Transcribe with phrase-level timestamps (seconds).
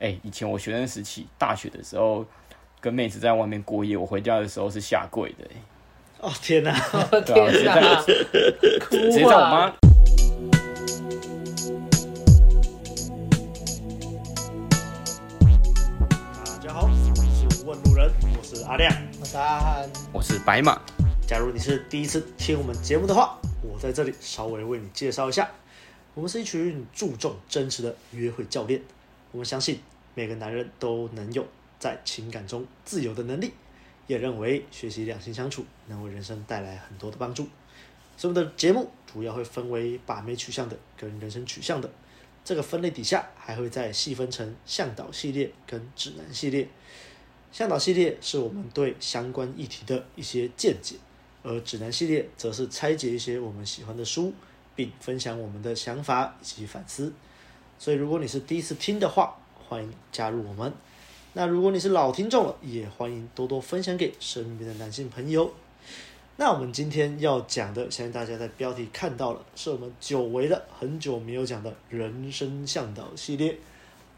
[0.00, 2.24] 哎、欸，以前我学生时期，大学的时候
[2.80, 5.50] 跟妹子在外面过夜，我回家的时候是下跪的、欸。
[6.20, 6.72] 哦天哪！
[7.26, 7.80] 对啊， 直接在，
[8.88, 9.70] 直接在我妈。
[16.44, 16.90] 大家好，我
[17.34, 18.08] 是问路人，
[18.38, 20.80] 我是阿亮，我是阿汉，我是白马。
[21.26, 25.50] 假如你是第一次听我们节目的话，我在这里稍微为你介绍一下，
[26.14, 28.80] 我们是一群注重真实的约会教练。
[29.30, 29.78] 我们相信
[30.14, 31.46] 每个男人都能有
[31.78, 33.52] 在情感中自由的能力，
[34.06, 37.46] 也认为学习两性相处能为人生带来很多的帮助。
[38.16, 41.88] 所以我们的节目主要会分为把妹取向的跟人生取向的，
[42.44, 46.66] 这个分类底下还会再细分成向导系列跟指南系列。
[47.52, 50.96] 向导系列是我们对相关议题的一些见解，
[51.42, 54.32] 而指南系列则是拆解一些我们喜欢的书，
[54.74, 57.12] 并分享我们的想法以及反思。
[57.78, 59.36] 所以，如果你是第一次听的话，
[59.68, 60.72] 欢迎加入我们。
[61.34, 65.52] 那如果你是老听众了，也欢迎多多分享给身边的男性朋友。
[66.36, 73.56] 那我们今天要讲的，相信大家在标题看到了，是我们久违的很久没有讲的人生向导系列。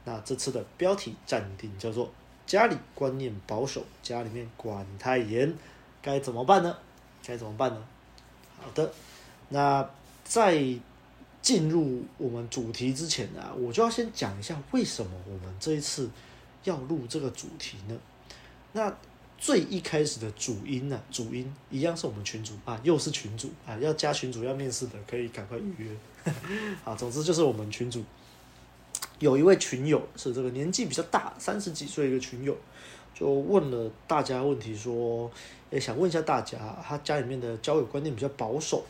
[0.04, 2.10] 那这次的标题暂定叫做
[2.46, 5.54] “家里观念保守，家里面管太严，
[6.00, 6.74] 该怎么办呢？
[7.22, 7.84] 该怎么办呢？”
[8.58, 8.90] 好的，
[9.50, 9.86] 那
[10.24, 10.78] 在。
[11.42, 16.08] 进入我们主题之前呢，我就要先讲一下为什么我们这一次
[16.64, 17.98] 要录这个主题呢？
[18.72, 18.94] 那
[19.38, 25.90] 最一开始的主因呢，主因一样是我们群主啊，又是群主啊，要加群主要面试的可以赶快预约。
[26.84, 28.04] 好，总之就是我们群主
[29.18, 32.54] 有一位群友是这个年纪比较大，三十几岁一个群友，
[33.14, 35.30] 就问了大家问题说，
[35.70, 38.84] 也想问一下大家，他家里面的交友观念比较保守，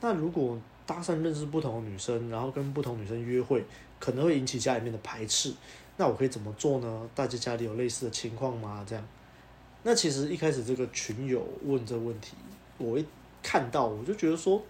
[0.00, 0.56] 那如果
[0.86, 3.64] 搭讪认识不同的女生，然后跟不同女生约会，
[3.98, 5.52] 可能会引起家里面的排斥。
[5.96, 7.10] 那我可以怎么做呢？
[7.14, 8.84] 大家家里有类似的情况吗？
[8.86, 9.04] 这样。
[9.82, 12.34] 那其实一开始这个群友问这问题，
[12.78, 13.04] 我一
[13.42, 14.62] 看到我就觉得说，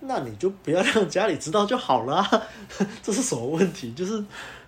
[0.00, 2.24] 那你就不要让家里知道就好了。
[3.02, 3.92] 这是什么问题？
[3.92, 4.24] 就是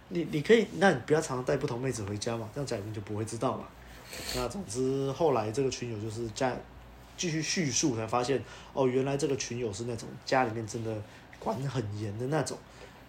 [0.08, 3.64] 你你可以，那你不要常常带不同妹子回家嘛，这样家里面就不会知道嘛。
[4.36, 6.56] 那总之后来这个群友就是在。
[7.16, 8.42] 继续叙述才发现，
[8.72, 11.00] 哦，原来这个群友是那种家里面真的
[11.38, 12.58] 管很严的那种，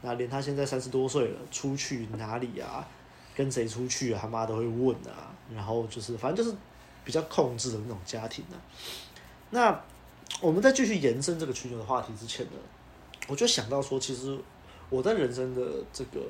[0.01, 2.87] 那连他现在三十多岁了，出去哪里啊，
[3.35, 6.55] 跟谁出去啊，他妈都会问啊，然后就是反正就是
[7.03, 8.55] 比较控制的那种家庭啊。
[9.49, 9.83] 那
[10.41, 12.51] 我们在继续延伸这个群友的话题之前呢，
[13.27, 14.37] 我就想到说，其实
[14.89, 16.21] 我在人生的这个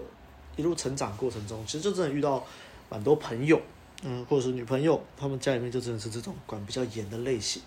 [0.55, 2.45] 一路成长过程中，其实就真的遇到
[2.89, 3.59] 蛮多朋友。
[4.03, 7.61] 嗯，或者是女朋友，他们家里面就真的是这种管比较严的类型。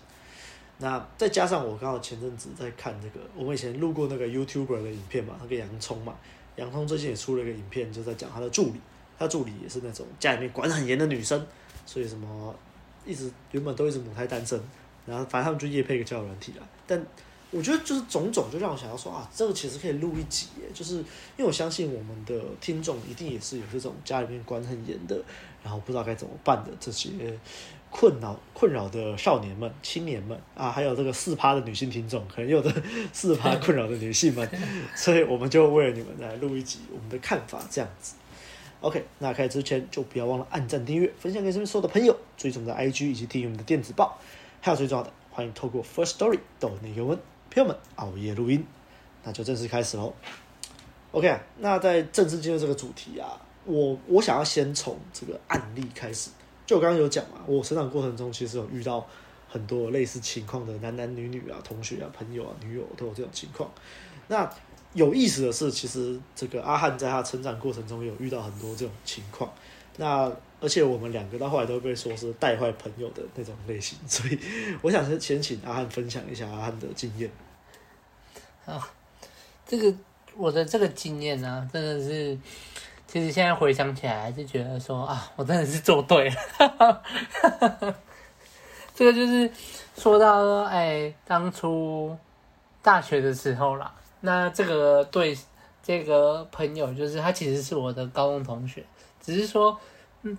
[0.77, 6.15] 那再加上我刚好前阵子在看这个，我们以前录过那个 YouTuber 的影片嘛，那个洋葱嘛，
[6.55, 8.79] 洋葱最近也出了一个影片，就在讲他的助理，
[9.17, 11.45] 他助理也是那种家里面管很严的女生，
[11.85, 12.55] 所以什么
[13.05, 14.61] 一直原本都一直母胎单身，
[15.05, 17.03] 然后反正他们就业配个交友软体啦，但。
[17.49, 21.05] 我觉得就是种种，就让我想要说啊，这个其实可以录一集，就是因
[21.37, 25.17] 为我相信我们的听众一定也是有这种家里面管很严的，
[25.67, 27.09] 然后不知道该怎么办的这些
[27.89, 32.73] 困扰困扰的少年们、青年们啊，还有这个四趴的女性听众，可能有的
[33.11, 34.49] 四趴困扰的女性们，
[34.95, 38.15] 所以我们就为了你们来录一集我们的看法，这样子。
[38.79, 44.17] OK，那开始之前就不要忘了按赞、订阅、分享给身边所有的朋友，追踪的 IG 以及订阅我们的电子报，
[44.61, 47.19] 还有最重要的，欢迎透过 First Story 抖内给我们。
[47.49, 48.63] 朋友们，熬夜录音，
[49.23, 50.13] 那就正式开始喽。
[51.11, 56.31] OK，那在正式进入这个主题啊，我我想要先从这个案例开始。
[56.65, 59.07] 就我刚刚有讲嘛，我成长过程中其实有遇到
[59.47, 63.71] 很多类似情况的男男女女啊、同学啊、朋友啊、女友都有这种情况。
[64.27, 64.49] 那
[64.93, 69.49] 有意思的是，其实这个阿汉在他成长过程中有遇到很多这种情况。
[69.97, 74.39] 那而且我们两个到后来都被说是带坏朋友的那种类型， 所以
[74.81, 77.29] 我想先先请阿汉分享一下阿汉的经验。
[78.65, 78.91] 啊，
[79.65, 79.97] 这个
[80.35, 82.37] 我的这个经验呢、真的是，
[83.07, 86.35] 其实现在回想起来，还是觉得说啊，我真的是做对了。
[88.93, 89.49] 这个就是
[89.95, 92.15] 说到说哎，当初
[92.81, 95.37] 大学的时候啦，那这个对
[95.81, 98.83] 这个朋友，就是他其实是我的高中同学，
[99.21, 99.79] 只是说。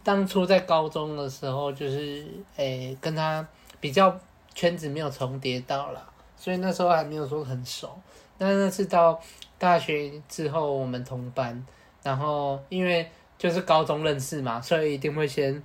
[0.04, 2.26] 当初在高中的时候，就是
[2.56, 3.46] 诶、欸、跟他
[3.80, 4.14] 比较
[4.52, 6.06] 圈子没有重叠到了，
[6.36, 7.98] 所以那时候还没有说很熟。
[8.36, 9.18] 那那次到
[9.56, 11.64] 大学之后，我们同班，
[12.08, 13.06] 然后因为
[13.36, 15.62] 就是高中认识嘛，所以一定会先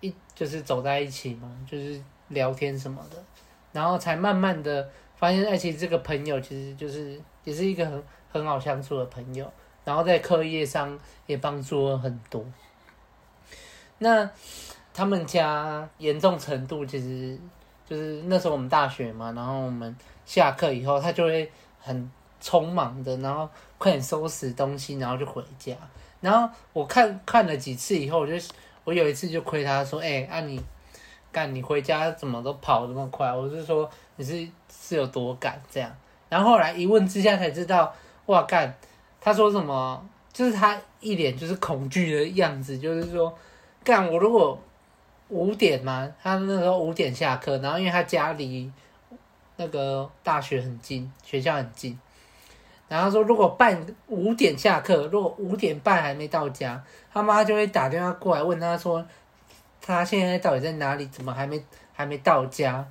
[0.00, 3.16] 一就是走在一起嘛，就是聊天什么的，
[3.70, 9.48] 然后才慢慢的发现，哎，其实这个朋友其实就是也是一个很很好相处的朋友。
[9.84, 12.44] 然后在课业上也帮助了很多。
[13.98, 14.28] 那
[14.92, 17.38] 他们家严重程度其实
[17.86, 21.48] 就是那时候我们大学嘛，然后我们下课以后，他就会
[21.80, 22.10] 很
[22.42, 23.48] 匆忙的，然后
[23.82, 25.74] 快点收拾东西，然后就回家。
[26.20, 28.34] 然后我看看了几次以后，我就
[28.84, 30.62] 我有一次就亏他说：“哎、欸，啊你
[31.32, 35.92] 干你回家怎么都跑这么快？”我是说你是是有多赶这样。
[36.28, 37.92] 然后后来一问之下才知道，
[38.26, 38.72] 哇干，
[39.20, 40.08] 他说什么？
[40.32, 43.36] 就是他一脸就是恐惧的样子，就是说。
[43.84, 44.56] 干我如果
[45.28, 48.70] 五点嘛，他那时候五点下课，然后因为他家离
[49.56, 51.98] 那个大学很近，学校很近，
[52.92, 59.02] 然后说如果半五点下课，如果五点半还没到家，他妈就会打电话过来问他说，
[59.80, 61.06] 他现在到底在哪里？
[61.06, 62.86] 怎么还没还没到家？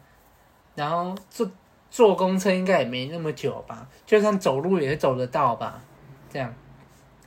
[0.74, 1.48] 然后坐
[1.92, 5.80] 坐公车应该也没那么久吧，就算走路也走得到吧，
[6.34, 6.52] 这样。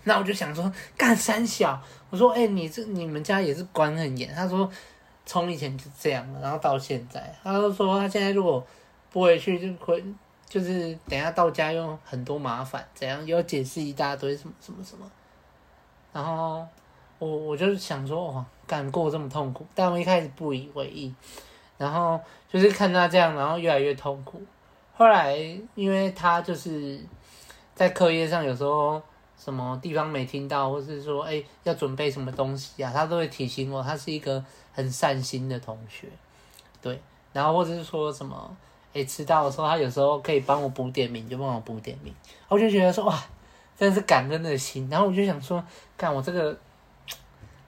[0.02, 1.80] 那我就想说，干三小，
[2.10, 4.34] 我说，哎、你这你们家也是管很严。
[4.34, 4.68] 他说，
[5.24, 8.66] 从以前就这样，然后到现在，他就说他现在如果
[9.12, 10.04] 不回去，就会
[10.54, 15.10] 就是等下到家又很多麻烦，怎样又解释一大堆什么什么什么。
[16.12, 16.64] 然后
[17.18, 21.12] 我我就是想说，哇，干过这么痛苦，但我一开始不以为意，
[21.76, 24.40] 然后就是看他这样，然后越来越痛苦。
[24.94, 25.36] 后来
[25.74, 27.00] 因为他就是
[27.74, 29.02] 在课业上有时候。
[29.36, 32.90] 什么地方没听到，或是说，哎、要准备什么东西啊？
[32.94, 33.82] 他都会提醒我。
[33.82, 34.42] 他是一个
[34.72, 36.08] 很善心的同学，
[36.80, 36.98] 对。
[37.34, 38.56] 然后或者是说什么，
[38.94, 42.14] 诶、迟到的时候，他有时候可以帮我补点名，就帮我补点名。
[42.48, 43.22] 我就觉得说，哇，
[43.76, 44.88] 真的是感恩的心。
[44.90, 45.62] 然后我就想说，
[45.98, 46.56] 看我这个，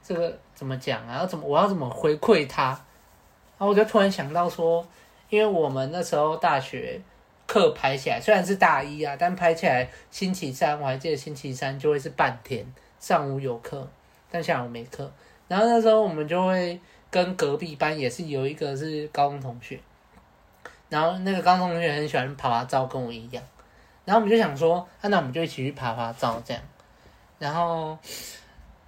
[0.02, 1.18] 这个怎么讲啊？
[1.18, 2.68] 要怎么，我要怎么回馈他？
[3.58, 4.86] 然后我就突然想到说，
[5.28, 7.00] 因为我们那时候大学。
[7.48, 12.66] 课排起来虽然是大一啊，但排起来星期三我还记得星期三就会是半天，
[12.98, 13.88] 上午有课，
[14.28, 15.08] 但下午没课。
[15.46, 19.78] 然后那时候我们就会跟隔壁班也是有一个是高中同学，
[20.96, 23.44] 然后那个高中同学很喜欢爬爬照，跟我一样。
[24.06, 26.62] 然后我们就想说，啊，那我们就一起去爬爬照这样。
[27.38, 27.98] 然后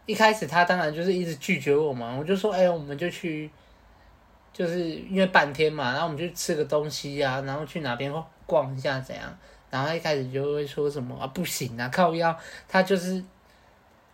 [0.06, 3.50] 一开始他当然就是一直拒绝我嘛，我就说，哎、我们就去，
[4.54, 8.10] 就是因为半天嘛，然后我们就吃个东西啊，然后去哪边
[8.46, 9.38] 逛一下怎样？
[9.68, 12.34] 然后一开始就会说什么啊，不行啊，靠腰，
[12.66, 13.22] 他就是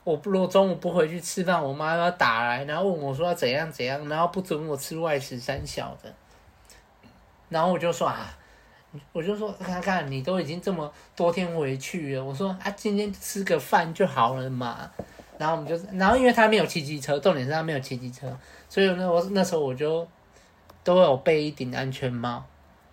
[0.03, 6.13] 我不如果中午不回去吃饭，我妈要打来，然后问我说要怎样怎样，然后不准我吃外食三小的。
[7.49, 8.37] 然后我就说啊，
[9.13, 14.91] 我就说看看你都已经这么多天回去了，我说啊，今天吃个饭就好了嘛。
[15.37, 18.35] 然后我们就，然后因为他没有骑机车，重点是他没有骑机车，
[18.69, 20.07] 所以呢，我那时候我就
[20.85, 22.45] 都有备一顶安全帽。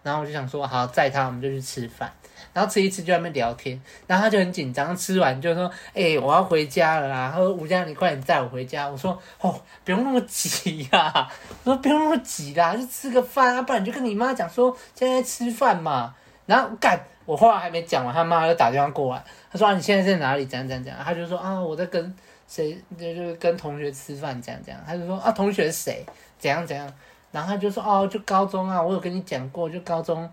[0.04, 2.12] 然后我就想说，好载他，我们就去吃饭。
[2.54, 11.32] 然后吃一吃就在那边聊天，然后他就很紧张，吃完就说：“哎、我要回家了啦。”他说：“吴佳，你快点载我回家。”我说：“哦，不用那么急呀、啊。”
[11.64, 16.14] 我说：“不用那么急啦，就吃个饭啊，不然就跟你妈讲说现在，在吃饭嘛。”
[16.46, 20.46] 然后干，我话还没讲完，他妈就打电话过来，他说：“啊，你现在在哪里？
[20.46, 22.14] 怎样怎样？”他就说：“啊，我在跟
[22.50, 26.06] 谁，就就跟同学吃饭，这样这样。”他就说：“啊，同学谁？
[26.38, 26.92] 怎样怎样？”
[27.32, 30.30] 然后他就说：“哦，就高中啊，我有跟你讲过，就高中，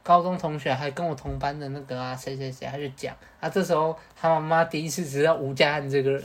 [0.00, 3.48] 高中同学还跟我同班的那个啊，谁谁谁，他就讲啊。
[3.48, 6.24] 这时候他妈妈第一次知道吴家汉这个人，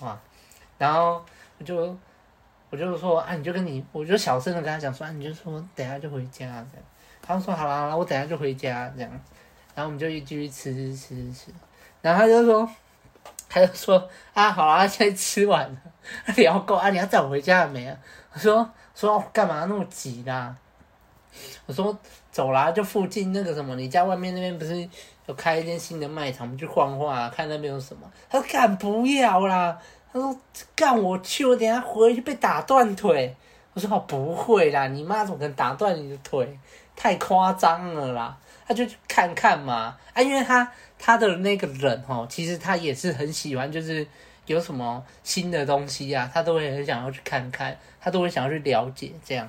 [0.00, 0.18] 哇！
[0.78, 1.22] 然后
[1.58, 1.94] 我就
[2.70, 6.66] 我就说啊，你就跟你，我就小声的跟他讲说啊，你就说等下就回家这样。
[7.20, 9.10] 他说好了好了，我等下就回家这样。
[9.74, 11.50] 然后我们就一继续吃吃吃吃吃。
[12.00, 12.70] 然后他就说，
[13.50, 15.78] 他就说啊，好啊，现在吃完了，
[16.36, 17.94] 聊够啊，你要载我回家了没啊？
[18.32, 18.70] 我说。
[19.00, 20.54] 说干嘛那么急啦？
[21.64, 21.96] 我说
[22.30, 24.86] 走啦，就附近那个什么，你家外面那边不是
[25.24, 28.02] 有开一间新的卖场，我们去晃晃啊，看那边有什么。
[28.28, 29.80] 他说干不要啦，
[30.12, 30.38] 他说
[30.76, 33.34] 干我去，我等下回去被打断腿。
[33.72, 36.58] 我说哦不会啦，你妈怎么可能打断你的腿？
[36.94, 38.36] 太夸张了啦。
[38.68, 44.06] 他就去看看嘛，啊，因为他他的那个人哦，其实他也是很喜欢，就是。
[44.52, 49.48] 有什么新的东西啊，他都会很想要去看看，他都会想要去了解，这样。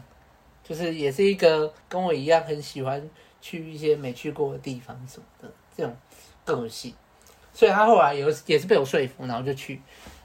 [0.63, 3.09] 就是也是一个跟我一样很喜欢
[3.41, 5.91] 去一些没去过的地方什么的这种
[6.45, 6.93] 个性，
[7.51, 9.81] 所以他后来有也是被我说服，然后就去，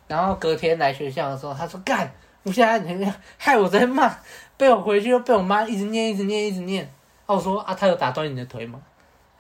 [0.07, 4.15] 然后隔天来学校的时候，他说干，我现在你害我在骂，
[4.59, 6.85] 被我回去又被我妈一直念一直念一直念，
[7.25, 8.81] 啊我说啊，他有打断你的腿吗？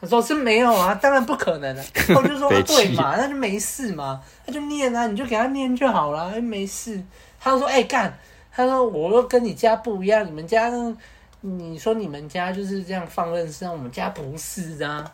[0.01, 1.85] 他说是没有啊，当然不可能了。
[2.15, 7.03] 我就说对嘛，那就没事嘛，他就念啊，你就给他念就好了，没事。
[7.41, 8.13] 他就说哎干，
[8.53, 10.71] 他说我又跟你家不一样，你们家，
[11.41, 15.11] 你说你们家就是这样放任式，我们家不是啊。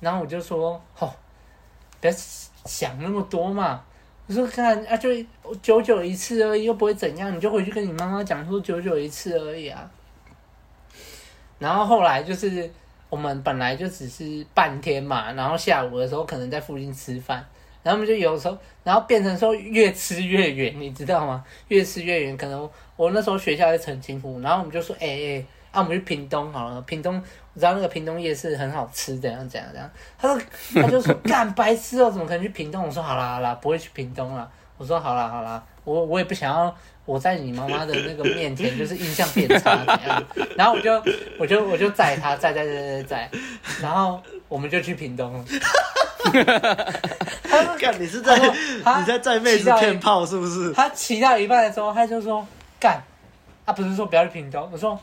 [0.00, 1.12] 然后我就说，吼，
[2.00, 2.12] 别
[2.64, 3.82] 想那么多嘛。
[4.28, 5.08] 我说看啊，就
[5.60, 9.90] 久久一次而已，又不会怎样，你就回去跟你妈妈讲说久久一次而已啊。
[11.58, 12.70] 然后后来就是
[13.12, 17.44] 我们本来就只是半天嘛，然后下午的时候可能在附近吃饭，
[17.82, 21.44] 然后我们就有时候，然后变成说越吃越远，你知道吗？
[21.68, 22.66] 越吃越远，可能
[22.96, 29.90] 我那时候学校在澄清湖，然后我们就说，哎、哎，啊我们去屏东好了，屏东我知道那个屏东夜市很好吃，怎样怎样怎样。
[30.18, 30.42] 他说
[30.76, 32.82] 他就说 干白痴哦，怎么可能去屏东？
[32.82, 34.50] 我说好啦好啦，不会去屏东啦。
[34.78, 36.74] 我说好啦好啦，我我也不想要。
[37.04, 40.24] 我在你妈妈的那个面前就是印象变差怎样？
[40.56, 41.02] 然后我就
[41.38, 43.30] 我就我就载他载载载载载，
[43.82, 45.44] 然后我们就去屏东了。
[47.42, 52.46] 他说：“干，你是在你在载妹子骗炮是不是？”他骑到一半的时候，他就说
[52.78, 53.02] ：“干，
[53.64, 54.96] 啊不是说不要去屏东。”我说：“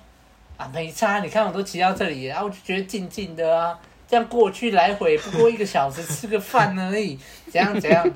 [0.56, 3.78] 啊没差，你看我都骑到这里，然后我就觉得静静的啊，
[4.08, 7.20] 这样过去来回不过一个小时，吃个饭而已，
[7.52, 8.10] 怎样怎样。”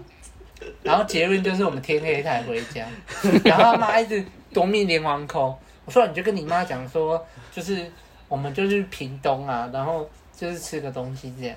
[0.84, 2.86] 然后结论就是我们天黑才回家，
[3.46, 5.56] 然后他妈一直夺命连环 call。
[5.86, 7.86] 我说你就跟你妈讲说，就是
[8.28, 11.56] 我们就去屏东啊，然后就是吃个东西这样。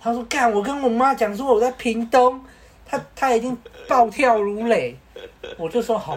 [0.00, 2.40] 他说干，我跟我妈讲说我在屏东，
[2.84, 3.56] 他他已经
[3.88, 4.96] 暴跳如雷。
[5.56, 6.14] 我就说好，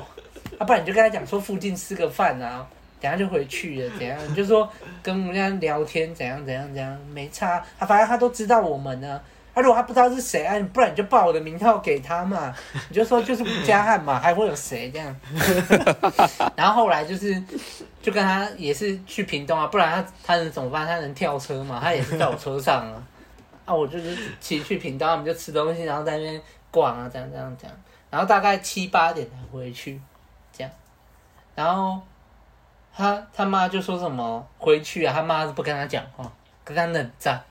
[0.58, 2.66] 啊不然你就跟他讲说附近吃个饭啊，
[3.00, 4.18] 等下就回去了，怎样？
[4.28, 4.68] 你就说
[5.04, 9.22] 跟人家聊天怎样怎样怎样，没差啊，反正他都知道我们呢。
[9.58, 12.54] 他、啊、如果他不知道是谁啊，不然你就报我的名号给他嘛，
[12.90, 15.16] 你就说就是吴家汉嘛，还会有谁这样？
[16.56, 17.42] 然后后来就是
[18.00, 20.86] 就跟他也是去屏东啊，不然他他能怎么办？
[20.86, 21.80] 他能跳车嘛？
[21.82, 23.02] 他也是在我车上啊。
[23.66, 27.76] 啊，我就是骑去屏东，我们就吃东西，然后在那边逛啊，这样这样这样。
[28.12, 30.00] 然后大概七八点才回去，
[30.56, 30.72] 这样。
[31.56, 32.00] 然后
[32.96, 36.32] 他他妈就说什么回去啊，他妈是不跟他讲话，
[36.64, 37.42] 跟他冷战。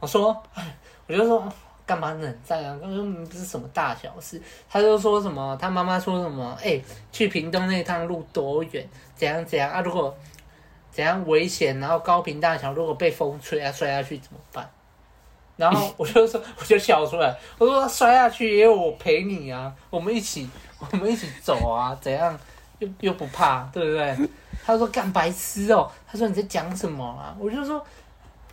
[0.00, 0.42] 我说。
[1.08, 1.42] 我就说
[1.86, 2.78] 干嘛冷战啊？
[2.82, 4.40] 他说不是什么大小事。
[4.68, 6.54] 他就说什么，他妈妈说什么？
[6.60, 8.86] 哎、欸，去屏东那趟路多远？
[9.16, 9.80] 怎样怎样啊？
[9.80, 10.14] 如果
[10.90, 14.68] 怎样危险，然后高屏大桥如果被风吹啊摔下去怎么办？
[15.56, 17.34] 然后 我就说，我就笑出来。
[17.56, 20.48] 我说摔下去也有我陪你啊，我们一起，
[20.78, 22.38] 我们一起走啊，怎样
[22.80, 24.28] 又又不怕，对不对？
[24.62, 25.92] 他说干白痴哦、喔。
[26.06, 27.34] 他说你在讲什么啊？
[27.40, 27.82] 我就说，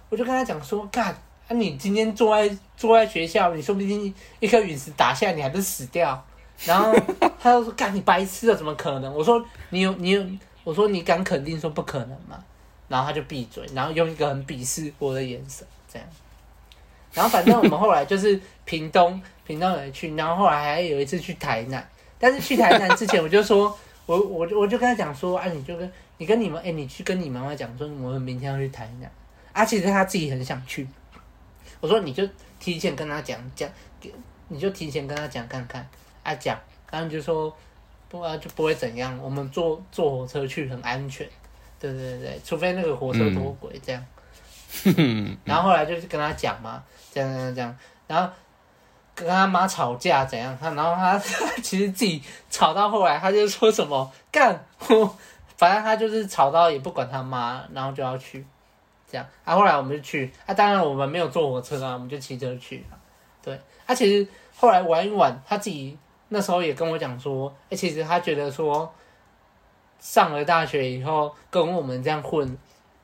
[0.09, 1.13] 我就跟他讲说干。
[1.47, 6.25] 那、啊、你今天坐在坐在学校，你说不定一颗陨石打下来，你还是死掉？
[6.65, 6.93] 然后
[7.39, 10.25] 他就说：“干你白痴了，怎么可能？”我说：“你有你有，
[10.63, 12.41] 我说你敢肯定说不可能吗？”
[12.87, 16.07] 然后他就闭嘴，然后用一个很鄙视我的眼神这样。
[17.13, 21.85] 然后反正我们后来就是屏东，屏东有去，然后后来还有一次去台南。
[22.17, 29.11] 但是去台南之前，我就说，我我我就跟他讲说：“啊，你就跟你跟你们，哎，你去跟你妈妈讲说，我们明天要去台南。”
[29.51, 30.87] 啊，其实他自己很想去。
[31.79, 32.27] 我说你就
[32.59, 33.69] 提前跟他讲讲，
[34.47, 35.87] 你就提前跟他讲看看，
[36.23, 36.57] 啊讲，
[36.91, 37.55] 然后就说
[38.09, 41.27] 不啊就不会怎样，我们坐坐火车去很安全，
[41.79, 44.05] 对对对，除非那个火车脱轨这样，
[44.97, 47.77] 嗯、 然后后来就是跟他讲嘛，这样这样这样，
[48.07, 48.31] 然后
[49.13, 51.19] 跟他妈吵架怎样，他然后 他
[51.61, 54.65] 其实自己吵到后来他就说什么干，
[55.57, 58.45] 反正他就是吵到也不管他妈，然后就要去。
[59.15, 62.85] 这样啊，后来我们就去啊，当然我们没有坐火车啊，我们就骑车去。
[63.41, 68.93] 对，啊，其实后来玩一玩，他自己那时候也跟我讲说，哎、其实他觉得说，
[69.99, 72.57] 上了大学以后跟我们这样混，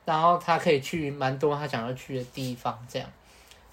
[0.04, 3.08] 然后他可以去蛮多他想要去的地方，这样。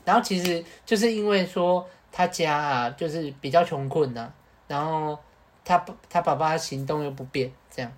[0.05, 4.33] 然后其实就是因为说他家啊，就是比较穷困呐、啊，
[4.69, 5.19] 然后
[5.65, 7.91] 他他爸爸行动又不便，这样，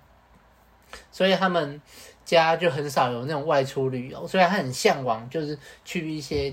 [1.12, 1.80] 所以他们。
[2.36, 6.52] 家就很少有那种外出旅游，所以他很向往，就是去一些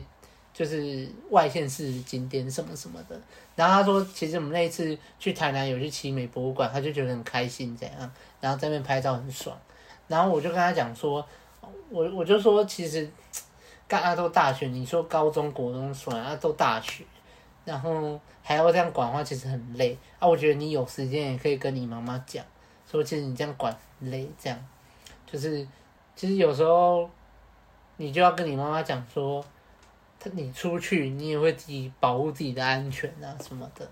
[0.53, 3.19] 就是外县市景点什么什么的。
[3.55, 9.57] 然后他说，其实我们那一次去台南有去奇美博物馆，他就觉得很开心，这样，然后在那边拍照很爽。
[10.07, 11.25] 然后我就跟他讲说，
[11.89, 13.09] 我我就说，其实
[13.87, 17.03] 大家都大学，你说高中国中算啊，都大学，
[17.65, 20.27] 然后还要这样管的话，其实很累啊。
[20.27, 22.43] 我觉得你有时间也可以跟你妈妈讲，
[22.89, 24.57] 说其实你这样管很累，这样。
[25.31, 25.67] 就是，
[26.15, 27.07] 其实有时候
[27.97, 29.45] 你就要跟你妈妈讲说，
[30.19, 33.87] 他你出去你也会自己保护自己的安全啊什么的。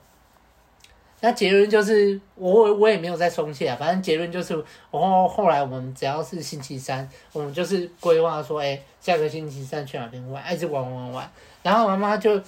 [1.20, 3.76] 那结论就是，我我也没有再松懈啊。
[3.80, 4.56] 反正结论就是，
[4.92, 11.32] 然后后来我们只要是星期三，我们就是规划说，哎，下个星期三去哪边玩，一直玩玩玩。
[11.62, 12.42] 然后妈妈就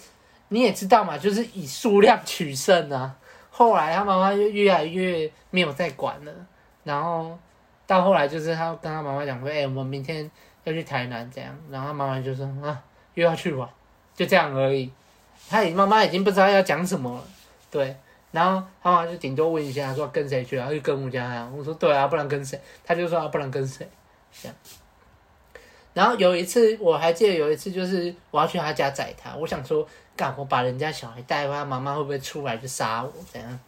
[0.48, 3.16] 你也知道嘛，就是以数量取胜啊。
[3.52, 6.34] 后来他妈妈就越来越没有再管了，
[6.84, 7.38] 然后。
[7.90, 10.30] 到后来就是他跟他妈妈讲说，哎、我们明天
[10.64, 12.80] 要去台南这样，然后他妈妈就说啊，
[13.16, 13.68] 又要去玩，
[14.16, 14.92] 就这样而已。
[15.50, 17.24] 他妈妈已经不知道要讲什么了，
[17.72, 17.96] 对，
[18.32, 20.70] 然后他妈就顶多问一下，说跟谁去啊？
[20.70, 21.52] 就跟我家啊。
[21.52, 22.62] 我说对啊，不然跟谁？
[22.84, 23.90] 他就说啊，不然跟谁？
[24.40, 24.56] 这样。
[25.96, 29.84] 然后有一次我还记得有一次就是我要去他家载他，我想说，
[30.16, 33.12] 干我把人家小孩带回来，妈妈会不会出来就杀我？
[33.32, 33.60] 怎样？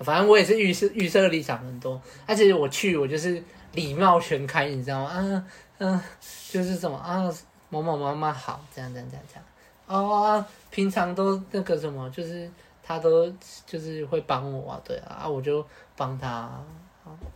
[0.00, 2.00] 反正我也是预设预设立场很多。
[2.26, 5.10] 而且我去我就是礼貌全开，你知道吗？
[5.10, 5.44] 啊
[5.78, 6.04] 嗯、啊，
[6.50, 7.22] 就是什么啊，
[7.68, 9.44] 某某妈妈好，这样这样这样这样。
[9.86, 12.50] 哦啊，平常都那个什么，就是
[12.82, 13.32] 他都
[13.66, 15.64] 就是会帮我啊，对啊，啊我就
[15.96, 16.50] 帮他，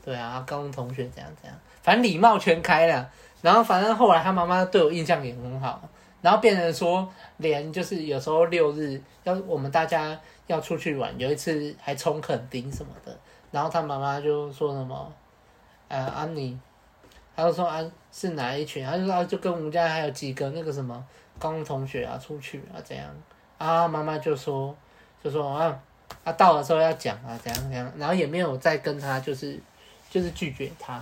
[0.04, 3.10] 对啊，高中同学这样这样，反正礼貌全开了。
[3.42, 5.86] 然后反正后来他妈妈对我印象也很好，
[6.22, 13.14] 然后变成说连就是有时候六日要我们大家要出去玩，有一次还冲垦丁什么的，
[13.50, 15.12] 然后他妈妈就说什么，
[15.94, 16.58] 呃安妮，
[17.36, 21.04] 他就说啊是哪一群，他就说啊就跟我们家还有几个那个什么
[21.38, 23.08] 高中同学啊出去啊怎样，
[23.58, 24.74] 啊妈妈就说
[25.22, 25.80] 就说啊
[26.24, 29.58] 啊到的时候要讲啊怎样怎样，然后也没有再跟他就是
[30.10, 31.00] 就是拒绝他，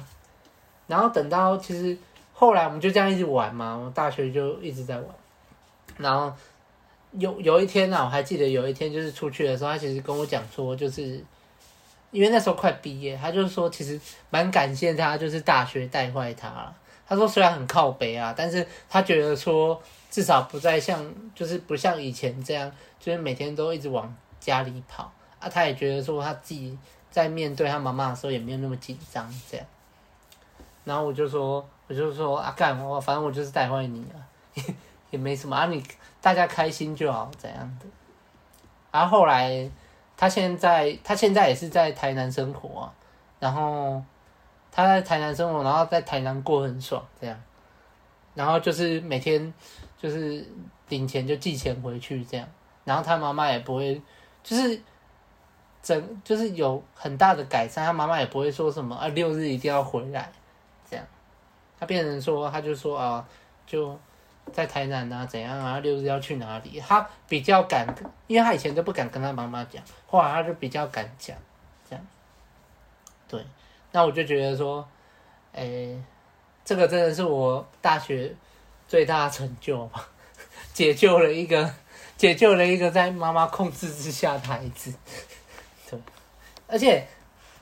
[0.87, 1.97] 然后等到其实。
[2.35, 5.07] 后来我们就这样一直玩嘛，我大学就一直在玩。
[5.97, 6.33] 然后
[7.13, 11.23] 有有一天呢、啊，我还记得有一天就是出去的时候，他其实跟我讲说，就是
[12.12, 14.00] 因为那时候快毕业，他就是说其实
[14.31, 16.76] 蛮感谢他，就是大学带坏他了。
[17.04, 21.04] 他说虽然很靠北啊，但是他觉得说至少不再像，
[21.35, 25.49] 就是不像以前这样，就是每天都一直往家里跑啊。
[25.49, 26.78] 他也觉得说他自己
[27.11, 29.66] 在面对他妈妈的时候也没有那么紧张这样。
[30.85, 31.69] 然后我就说。
[31.88, 34.64] 我就说啊，干我反正我就是带坏你了，
[35.11, 35.85] 也没什么啊，你
[36.23, 37.85] 大家开心就好，怎样的？
[38.90, 39.69] 然后后来
[40.23, 42.95] 他现在他现在也是在台南生活啊，
[43.41, 44.00] 然后
[44.71, 47.37] 他在台南生活，然后在台南过很爽，这样，
[48.33, 49.52] 然后就是每天
[49.99, 50.47] 就是
[50.88, 52.47] 领钱就寄钱回去这样，
[52.85, 54.00] 然后他妈妈也不会
[54.45, 54.81] 就是
[55.83, 60.31] 整就是有很大的改善，他妈妈也不会说什么啊六日一定要回来
[60.88, 61.05] 这样。
[61.81, 63.27] 他变成说，他就说啊，
[63.66, 63.99] 就
[64.50, 66.81] 在台南啊，怎样啊，六日要去哪里？
[66.81, 67.87] 他比较敢，
[68.26, 71.37] 因为他以前都不敢跟他妈妈讲，后来他就比较敢讲，
[71.88, 72.07] 这样。
[73.28, 73.42] 对，
[73.92, 74.87] 那我就觉得说，
[75.52, 76.05] 哎、欸，
[76.64, 78.35] 这个真的是我大学
[78.88, 80.09] 最大的成就吧，
[80.74, 81.72] 解救了一个，
[82.16, 84.92] 解救了一个在妈妈控制之下的孩子。
[85.88, 85.98] 对，
[86.66, 87.07] 而且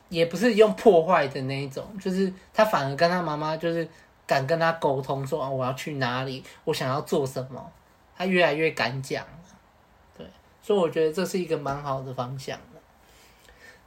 [0.08, 3.86] 也不是用破坏的那一种，就是他反而跟他妈妈就是。
[4.30, 7.72] 敢跟他沟通说，说我要去哪里，我想要做什么，
[8.16, 9.58] 他越来越敢讲了，
[10.16, 10.24] 对，
[10.62, 12.80] 所以我觉得这是一个蛮好的方向的。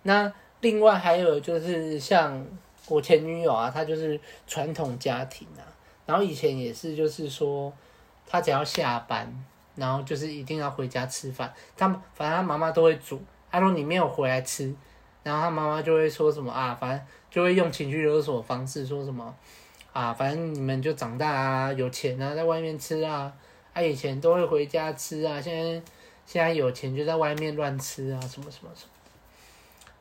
[0.02, 0.30] 那
[0.60, 2.46] 另外还有就是像
[2.90, 5.64] 我前女友啊，她就是传统家庭啊，
[6.06, 7.72] 然后以前也是就是说，
[8.28, 9.34] 她只要下班，
[9.76, 14.76] 然后就是一定要回家吃饭，她反正她妈妈都会煮，她说你没有回来吃，
[15.24, 19.34] 然后她妈妈就会说什么啊，反正就会用情绪勒索方式说什么。
[19.94, 23.32] 啊，反正你们就长大啊，有钱啊，在外面吃啊，
[23.74, 25.82] 啊，以前都会回家吃啊，现在
[26.26, 28.90] 现在有钱就在外面乱吃啊，什么什么什么。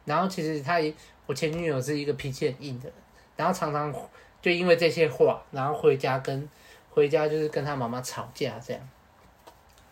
[0.06, 0.92] 然后其实他也，
[1.26, 2.94] 我前女友是一个脾气很硬的人，
[3.36, 3.94] 然后常常
[4.40, 6.48] 就因为这些话，然后回家跟
[6.88, 8.88] 回家就是跟他妈妈吵架这样。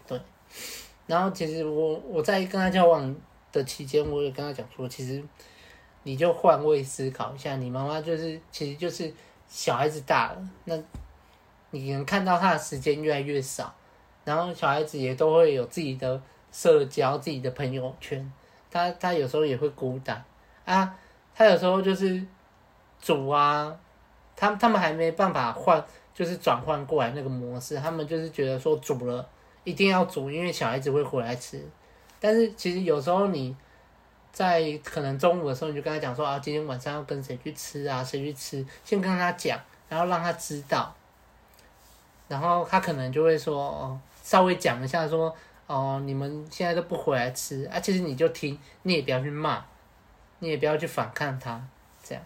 [0.07, 0.19] 对，
[1.07, 3.15] 然后其实我我在跟他交往
[3.53, 5.23] 的期间，我也跟他讲说，其实
[6.05, 9.13] 你就换位思考一下，你妈妈就是其实就是。
[9.53, 10.79] 小孩子大了，那
[11.71, 13.75] 你能看到他的时间越来越少，
[14.25, 18.33] 然后小孩子也都会有自己的社交、自己的朋友圈，
[18.71, 20.25] 他他有时候也会孤单
[20.65, 20.97] 啊，
[21.35, 22.25] 他有时候就是
[23.01, 23.77] 煮啊，
[24.37, 25.85] 他他们还没办法换，
[26.15, 29.29] 就是转换过来那个模式，他们就是觉得说煮了
[29.65, 31.69] 一定要煮，因为小孩子会回来吃，
[32.21, 33.57] 但是其实有时候你。
[34.33, 40.95] 在可能中午的时候，你就跟他讲说啊，今天晚上要跟谁去吃啊，谁去吃，先跟他讲，然后让他知道，
[42.29, 45.35] 然后他可能就会说哦，稍微讲一下说
[45.67, 49.65] 哦，你们现在都不回来吃啊，其实你就听，你也不要去骂，
[50.39, 51.61] 你也不要去反抗他，
[52.03, 52.25] 这样。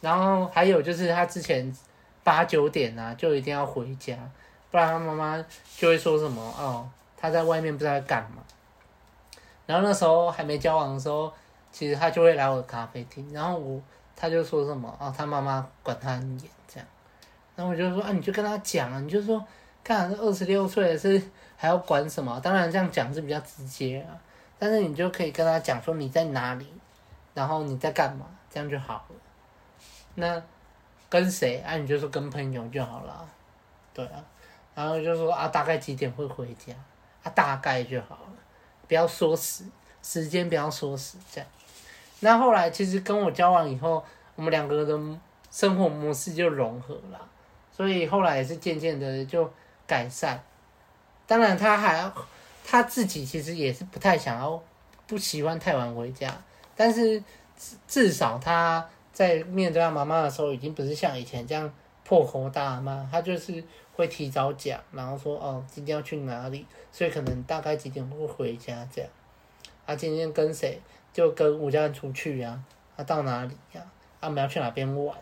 [0.00, 1.74] 然后还有就是他之前
[2.22, 4.16] 八九点啊，就一定要回家，
[4.70, 5.44] 不然他妈妈
[5.76, 8.42] 就会说什么哦，他在外面不知道在干嘛。
[9.66, 11.32] 然后那时候还没交往的时候，
[11.72, 13.80] 其实他就会来我的咖啡厅，然后我
[14.14, 16.86] 他就说什么啊、他妈妈管他很严这样，
[17.56, 19.44] 然后我就说啊，你就跟他讲啊，你就说，
[19.82, 21.22] 看这二十六岁了是
[21.56, 22.38] 还要管什么？
[22.40, 24.14] 当然这样讲是比较直接啊，
[24.58, 26.72] 但是你就可以跟他讲说你在哪里，
[27.32, 29.16] 然后你在干嘛，这样就好了。
[30.16, 30.40] 那
[31.08, 31.76] 跟谁啊？
[31.76, 33.26] 你就说跟朋友就好了，
[33.92, 34.22] 对啊，
[34.74, 36.72] 然后就说啊，大概几点会回家？
[37.22, 38.32] 啊，大概就好了，
[38.94, 39.64] 不要说死，
[40.04, 41.50] 时间不要说死这样。
[42.20, 44.04] 那后来其实跟我交往以后，
[44.36, 44.96] 我们两个的
[45.50, 47.20] 生活模式就融合了，
[47.76, 49.52] 所以后来也是渐渐的就
[49.84, 50.40] 改善。
[51.26, 52.08] 当然，他还
[52.64, 54.62] 他自己其实也是不太想要，
[55.08, 56.32] 不喜欢太晚回家，
[56.76, 57.20] 但是
[57.88, 61.68] 至少他在面对他妈妈的时候，已经不是像以前这样
[62.14, 63.64] 破口大骂，他就是
[63.96, 69.10] 会提早讲，然后说哦，今天要去哪里，所以可能大概几点会回家这样。
[69.84, 70.80] 啊，今天跟谁？
[71.12, 72.50] 就跟吴家人出去呀、
[72.96, 73.02] 啊？
[73.02, 73.80] 啊，到哪里呀、
[74.20, 74.28] 啊？
[74.28, 75.16] 啊，们要去哪边玩？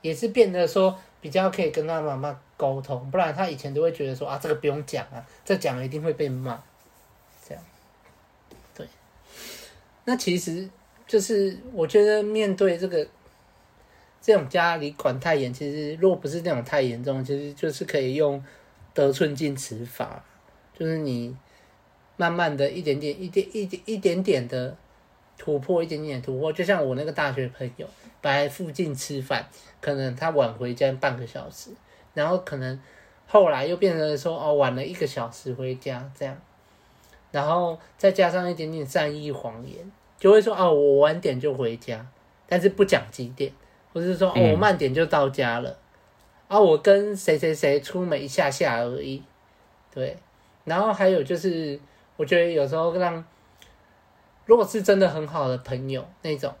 [0.00, 6.60] 也是变得说比较可以跟他妈妈沟通，不然他以前都会觉得说啊，这个不用讲啊，这讲一定会被骂，
[7.46, 7.62] 这样。
[8.74, 8.84] 对。
[10.04, 10.68] 那其实
[11.06, 13.06] 就是我觉得面对这个
[14.22, 18.42] 这种家里管太严，其实如果不是那种太严重，其实就是可以用
[18.94, 20.24] 得寸进尺法，
[20.72, 21.36] 就是你
[22.16, 24.76] 慢慢的一点点、一点一点一点点的
[25.36, 26.52] 突破，一点点突破。
[26.52, 27.86] 就像我那个大学朋友，
[28.20, 29.44] 本来附近吃饭，
[29.80, 31.70] 可能他晚回家半个小时，
[32.14, 32.80] 然后可能
[33.26, 36.40] 后来又变成说哦，晚了一个小时回家这样。
[37.32, 42.06] 然后再加上一点点善意谎言，就会说哦，我晚点就回家，
[42.46, 43.50] 但是不讲几点，
[43.92, 45.76] 或是说哦，我慢点就到家了，
[46.48, 49.22] 啊，我跟谁谁谁出门一下下而已，
[49.92, 50.16] 对。
[50.64, 51.78] 然后还有就是，
[52.16, 53.24] 我觉得有时候让，
[54.46, 56.52] 如果是真的很好的朋友那种，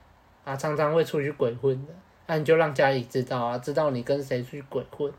[0.44, 1.92] 啊，常常会出去鬼混的，
[2.26, 5.12] 那你就让家里知道啊，知道你跟谁出去鬼混，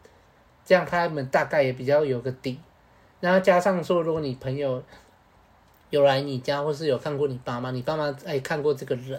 [0.66, 2.60] 这样他们大概也比较有个底。
[3.20, 4.82] 然后加上说，如果你朋友。
[5.90, 9.16] 有来你家，或是有看过你爸妈，你爸妈哎看过这个人，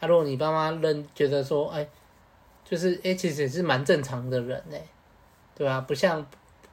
[0.00, 1.86] 啊，如果你爸妈认觉得说哎，
[2.68, 4.82] 就是哎其实也是蛮正常的人哎，
[5.54, 5.80] 对吧？
[5.80, 6.26] 不像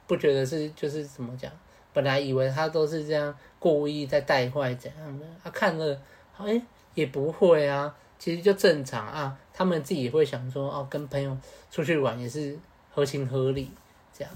[0.06, 1.50] 不觉得是就是怎么讲，
[1.94, 5.98] 本来以为他都是这样故意在带坏怎样的，他、啊、看了
[6.36, 6.60] 哎
[6.94, 11.34] 也不会啊，其实就正常啊，他们自己也会想说哦，跟朋友
[11.70, 12.58] 出去玩也是
[12.92, 13.70] 合情合理
[14.12, 14.32] 这样，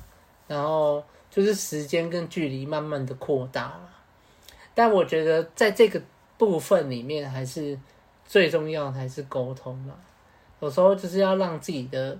[0.48, 3.90] 然后就是时间跟距离慢慢的扩大了。
[4.74, 6.00] 但我觉得在这个
[6.38, 7.78] 部分里面，还是
[8.26, 9.94] 最重要的还是沟通嘛。
[10.60, 12.16] 有时候就是要让自己的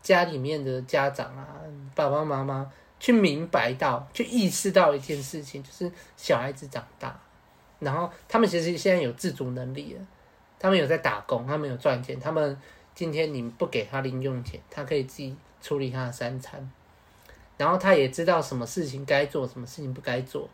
[0.00, 1.56] 家里面的家长啊，
[1.94, 7.18] 爸爸妈妈去明白到，去意识到一件事情，就是小孩子长大，
[7.80, 10.06] 然后他们其实现在有自主能力了，
[10.58, 12.56] 他们有在打工，他们有赚钱，他们
[12.94, 16.70] 今天你不给他零用钱，他可以自己处理他的三餐，
[17.56, 20.48] 然后他也知道什么事情该做，什么事情不该做。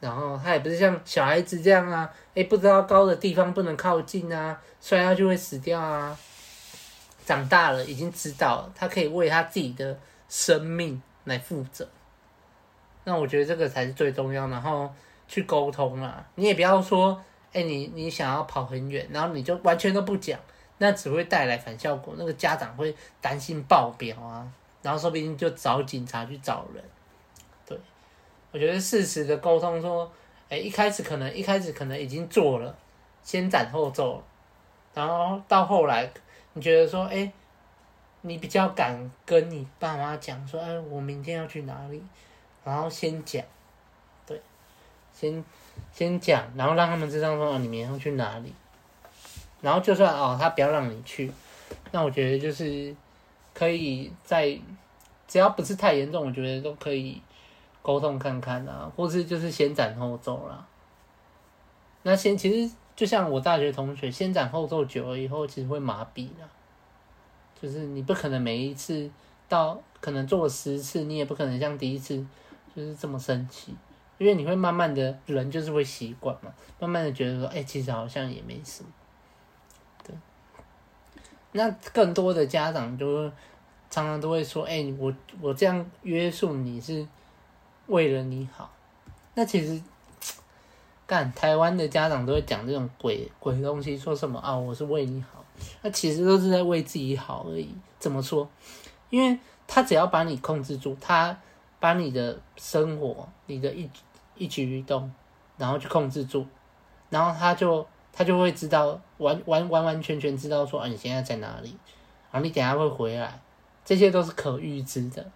[0.00, 6.18] 然后他也不是像小孩子这样啊，诶，不知道高的地方不能靠近啊，摔下去会死掉啊。
[7.26, 9.96] 长大了已经知道，他可以为他自己的
[10.28, 11.86] 生命来负责。
[13.04, 14.48] 那我觉得这个才是最重要。
[14.48, 14.92] 然后
[15.28, 20.40] 去沟通啊，你也不要说，诶，你你想要跑很远，然后你就完全都不讲，
[20.78, 22.14] 那只会带来反效果。
[22.16, 24.48] 那个家长会担心爆表啊，
[24.82, 26.82] 然后说不定就找警察去找人。
[28.52, 30.10] 我觉得适时的沟通，说，
[30.48, 32.76] 哎，一开始可能一开始可能已经做了，
[33.22, 34.20] 先斩后奏，
[34.92, 36.10] 然后到后来，
[36.54, 37.32] 你觉得说，哎，
[38.22, 42.02] 你比较敢跟你爸妈讲说，哎，我明天要去哪里，
[42.64, 43.40] 然后先讲，
[44.26, 44.40] 对，
[45.14, 45.44] 先
[45.92, 48.52] 先讲，然后让他们知道说，哦，你明天要去哪里，
[49.60, 51.30] 然后就算哦，他不要让你去，
[51.92, 52.92] 那我觉得就是
[53.54, 54.58] 可以在，
[55.28, 57.22] 只要不是太严重，我觉得都可以。
[57.82, 60.66] 沟通看看啊，或是就是先斩后奏啦。
[62.02, 66.48] 那先其实就像我大学同学，先斩后奏久了以后，其实会麻痹的。
[67.60, 69.10] 就是你不可能每一次
[69.48, 72.16] 到可能做了十次，你也不可能像第一次
[72.74, 73.74] 就是这么生气，
[74.18, 78.88] 因为你会慢慢的人就是会习惯嘛，慢慢的觉得说，哎、其实好像也没什么。
[80.04, 80.14] 对。
[81.52, 83.30] 那更多的家长就
[83.90, 87.06] 常常都会说，哎、我我这样约束你是。
[87.90, 88.70] 为了你好，
[89.34, 89.82] 那其实
[91.08, 94.56] 干台湾的家长都会讲这种鬼鬼东西，说什么啊？
[94.56, 95.44] 我是为你好，
[95.82, 97.74] 那其实都是在为自己好而已。
[97.98, 98.48] 怎么说？
[99.10, 101.36] 因为他只要把你控制住，他
[101.80, 103.90] 把你的生活、你的一
[104.36, 105.12] 一举一动，
[105.58, 106.46] 然后去控制住，
[107.08, 111.76] 然后他就他就会知道完完完完全全知道说啊，你现在在哪里，
[112.30, 113.40] 然后你等下会回来，
[113.84, 115.28] 这些都是可预知的，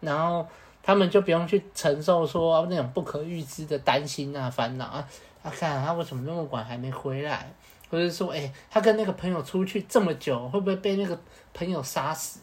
[0.00, 0.46] 然后。
[0.82, 5.08] 他们就不用去承受说那种不可预知的担心啊、烦恼啊。
[5.42, 7.52] 他看他为什么那么晚还没回来，
[7.90, 11.18] 或者说，哎，他跟那个朋友出去这么久，会不会被那个
[11.52, 12.38] 朋友杀死？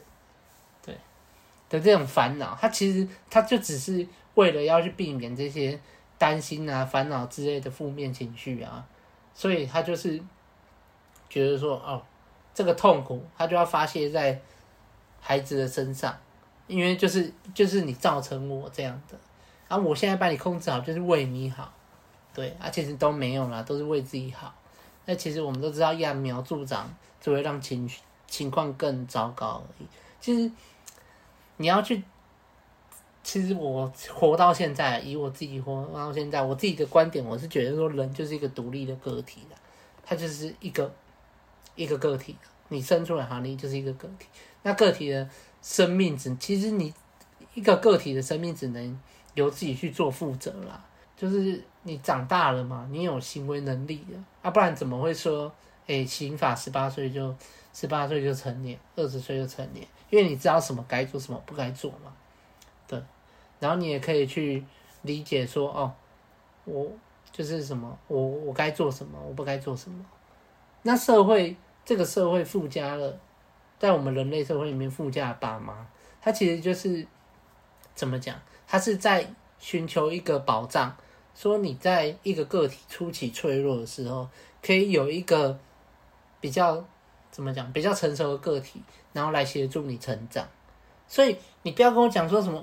[0.86, 0.94] 对，
[1.70, 5.80] 的这种烦恼，他其实他就只是为了要去避免这些
[6.18, 8.86] 担心啊、烦恼之类的负面情绪啊，
[9.34, 10.22] 所以他就是
[11.30, 12.04] 觉得说，哦，
[12.54, 14.38] 这个痛苦他就要发泄在
[15.22, 16.14] 孩子的身上，
[16.70, 19.18] 因为就是就是你造成我这样的，
[19.68, 21.74] 啊，我现在把你控制好，就是为你好，
[22.32, 24.54] 对，啊，其实都没有啦，都是为自己好。
[25.06, 27.90] 那其实我们都知道，揠苗助长只会让情
[28.28, 29.88] 情况更糟糕而已。
[30.22, 30.52] 其实
[31.58, 32.04] 你要去，
[33.24, 39.56] 其实我活到现在，以我自己活到现在，我自己的观点，我是觉得说，人就是一个独立的个体的，
[40.06, 40.94] 他就是一个
[41.74, 42.36] 一个个体，
[42.68, 44.28] 你生出来哈，你就是一个个体。
[44.62, 45.28] 那个体的
[45.62, 46.94] 生命只，其实你
[47.54, 49.00] 一个个体的生命只能
[49.34, 50.84] 由自己去做负责啦。
[51.18, 55.52] 就是你长大了嘛，你有行为能力了啊，不然怎么会说，
[55.86, 57.36] 哎，刑法十八岁就
[57.74, 59.86] 十八岁就成年，二十岁就成年？
[60.10, 62.14] 因为你知道什么该做，什么不该做嘛。
[62.88, 63.02] 对，
[63.60, 64.64] 然后你也可以去
[65.02, 65.94] 理解说，哦，
[66.64, 66.90] 我
[67.32, 70.06] 就是什么，我我该做什么，我不该做什么。
[70.84, 73.20] 那社会这个社会附加了。
[73.80, 75.88] 在我们人类社会里面，附加的爸妈，
[76.22, 77.08] 他其实就是
[77.96, 78.36] 怎么讲？
[78.68, 79.26] 他是在
[79.58, 80.94] 寻求一个保障，
[81.34, 84.30] 说你在一个个体初期脆弱的时候，
[84.62, 85.58] 可以有一个
[86.42, 86.86] 比较
[87.32, 87.72] 怎么讲？
[87.74, 88.82] 比较成熟的个体，
[89.14, 90.46] 然后来协助你成长。
[91.08, 92.62] 所以你不要跟我讲说什么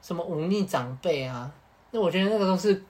[0.00, 1.52] 什么忤逆长辈啊，
[1.90, 2.82] 那我觉得那个都是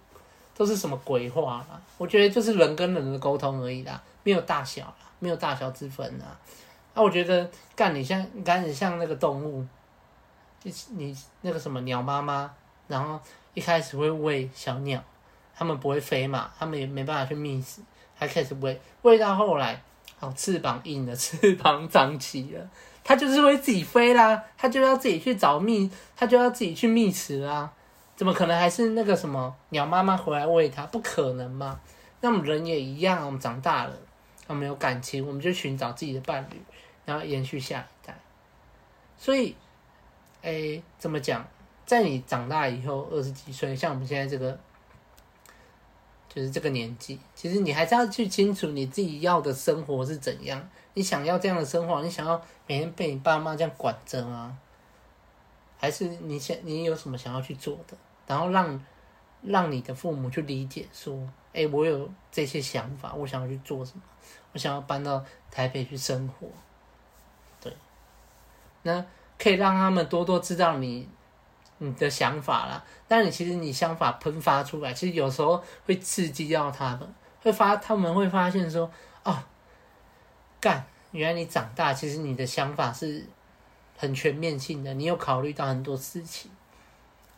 [0.54, 1.80] 都是什么鬼话啦。
[1.98, 6.38] 我觉得就是人跟人的沟通而已啦，没有大小啦，没有大小之分啊。
[6.96, 9.62] 那、啊、我觉得干你像干你像那个动物，
[10.62, 12.50] 你你那个什么鸟妈妈，
[12.88, 13.20] 然后
[13.52, 14.98] 一开始会喂小鸟，
[15.54, 17.82] 它们不会飞嘛，它们也没办法去觅食，
[18.14, 19.82] 还开始喂，喂到后来，
[20.18, 22.66] 好翅膀硬了， 翅膀长齐了，
[23.04, 27.70] 它就是会自己飞啦，它就要自己去找觅，它就要自己去觅食啦，
[28.16, 30.86] 怎么可能还是那个什么鸟妈妈回来喂它？
[30.86, 31.78] 不可能嘛？
[32.22, 33.92] 那我们人也一样，我们长大了，
[34.46, 36.58] 我们有感情，我们就寻找自己的伴侣。
[37.06, 38.14] 然后延续下一代，
[39.16, 39.56] 所以，
[40.42, 41.46] 诶，怎么讲？
[41.86, 44.58] 在你长大以后，二十几岁，像我们现在这个，
[46.28, 50.68] 就是这个年纪，其实你还是要去清楚你自己要的生活是怎样。
[50.94, 54.58] 你想要这样的生活，你想要每天被你爸妈这样管着吗？
[55.78, 57.96] 还是你想你有什么想要去做的？
[58.26, 58.84] 然后让
[59.42, 61.16] 让你的父母去理解，说，
[61.52, 64.02] 诶，我有这些想法，我想要去做什么？
[64.52, 66.48] 我想要搬到台北去生活。
[68.86, 69.04] 那
[69.38, 71.06] 可以让他们多多知道你
[71.76, 72.82] 你的想法啦。
[73.06, 78.90] 但你其实你想法喷发出来，其实有时候会刺激到他们，会发他们会发现说，
[79.24, 79.38] 哦，
[80.60, 83.24] 干，原来你长大，其实你的想法是
[83.98, 86.50] 很全面性的，你有考虑到很多事情，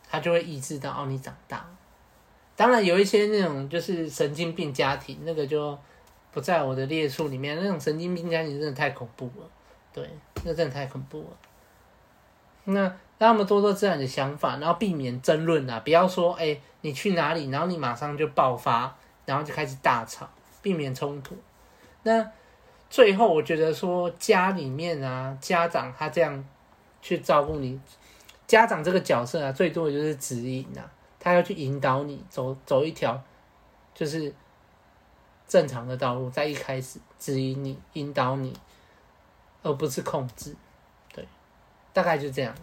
[0.09, 1.67] 他就会意识到哦，你长大。
[2.57, 5.79] 当然有一些那种就是神经病家庭，那个就
[6.33, 7.57] 不在我的列数里面。
[7.57, 9.49] 那种神经病家庭真的太恐怖了。
[9.93, 10.09] 对，
[10.45, 11.37] 那真的太恐怖了。
[12.65, 12.83] 那
[13.19, 20.29] 让他们多多知道你的想法，然后避免争论啊，不要说哎、你去哪里，然后你马上就爆发，然后就开始大吵，
[20.61, 21.37] 避免冲突。
[22.03, 22.31] 那
[22.91, 26.45] 最后我觉得说家里面啊，家长他这样
[27.01, 27.81] 去照顾你，
[28.47, 30.85] 家长这个角色啊，最多的就是指引啊，
[31.19, 33.21] 他要去引导你走走一条
[33.95, 34.33] 就是
[35.49, 38.55] 正常的道路，在一开始指引你，引导你。
[39.63, 40.55] 而不是控制，
[41.15, 41.27] 对，
[41.93, 42.55] 大概就这样。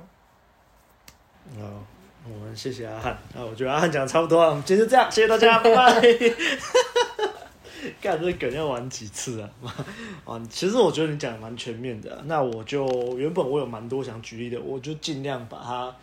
[1.60, 1.66] 好，
[2.24, 3.18] 我们谢谢阿汉。
[3.34, 6.02] 那我觉得阿汉讲的差不多了，我们今天就这样，谢谢大家，拜拜。
[8.02, 9.50] 干这梗要玩几次啊？
[10.26, 12.20] 啊，其实我觉得你讲的蛮全面的。
[12.26, 15.96] 那我就原本我有蛮多想举例的，我就尽量把它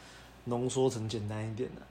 [0.45, 1.83] 浓缩成简单一点的。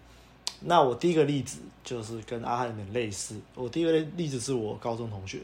[0.62, 3.38] 那我第一个例子就是跟阿汉有点类似。
[3.54, 5.40] 我第一个例子是我高中同学。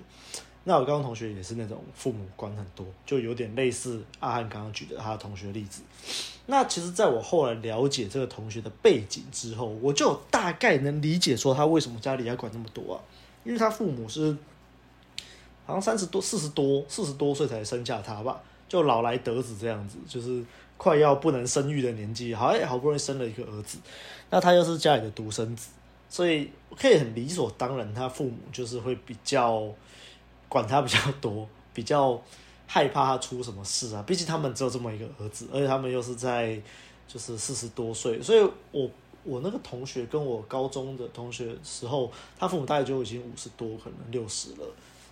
[0.68, 5.82] 那我高中同学也是那种父母管很多，就有点类似阿汉刚刚举的他同学例子。
[6.48, 13.00] 那其实，在我后来了解这个同学的背景之后，我就大概能理解说他为什么家里要管那么多啊？
[13.46, 14.36] 因为他父母是
[15.66, 20.44] 好像三十多、四十多、四十多岁才生下他吧，就老来得子这样子，就是
[20.76, 23.78] 快要不能生育的年纪，好好不容易生了一个儿子，
[24.30, 25.70] 那他又是家里的独生子，
[26.10, 29.74] 所以可以很理所当然，他父母就是会比较。
[30.50, 32.22] 管他比较多，比较
[32.66, 34.04] 害怕他出什么事啊。
[34.08, 36.60] 毕竟他们只有这么一个儿子，而且他们又是在
[37.08, 38.90] 就是四十多岁，所以我
[39.24, 44.66] 我那个同学跟我高中的同学时候，他父母大概就已经五十多，可能六十了。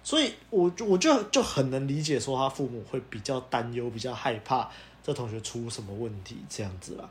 [0.03, 4.69] 所以我就我就就很能理解说他父母会比较担忧，比较害怕
[5.03, 7.09] 这同学出什么问题这样子啦。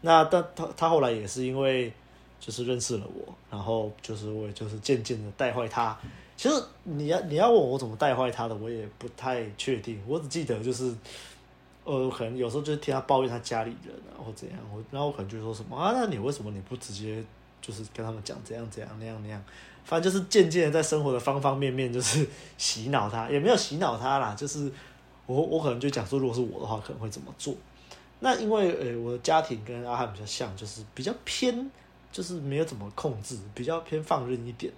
[0.00, 1.92] 那但他他后来也是因为
[2.40, 5.96] 就是认识了我，然后就是我也就是渐渐的带坏他。
[6.42, 10.02] 其实你要你要问我怎么带坏他的，我也不太确定。
[10.08, 10.92] 我只记得就是，
[11.84, 17.22] 呃，可能有时候就听他抱怨他家里人啊，或怎样，我然后我可能就说什么啊，那你为什么你不直接
[17.60, 19.40] 就是跟他们讲怎样怎样那样那样？
[19.84, 22.26] 反正就是渐渐在生活的方方面面就是
[22.58, 24.68] 洗脑他，也没有洗脑他啦，就是
[25.26, 27.54] 我我可能就讲说，如果是我的话，可能会怎么做。
[28.18, 31.70] 那因为呃我的家庭跟阿汉比较像，就是比较偏，
[32.10, 34.72] 就是没有怎么控制，比较偏放任一点。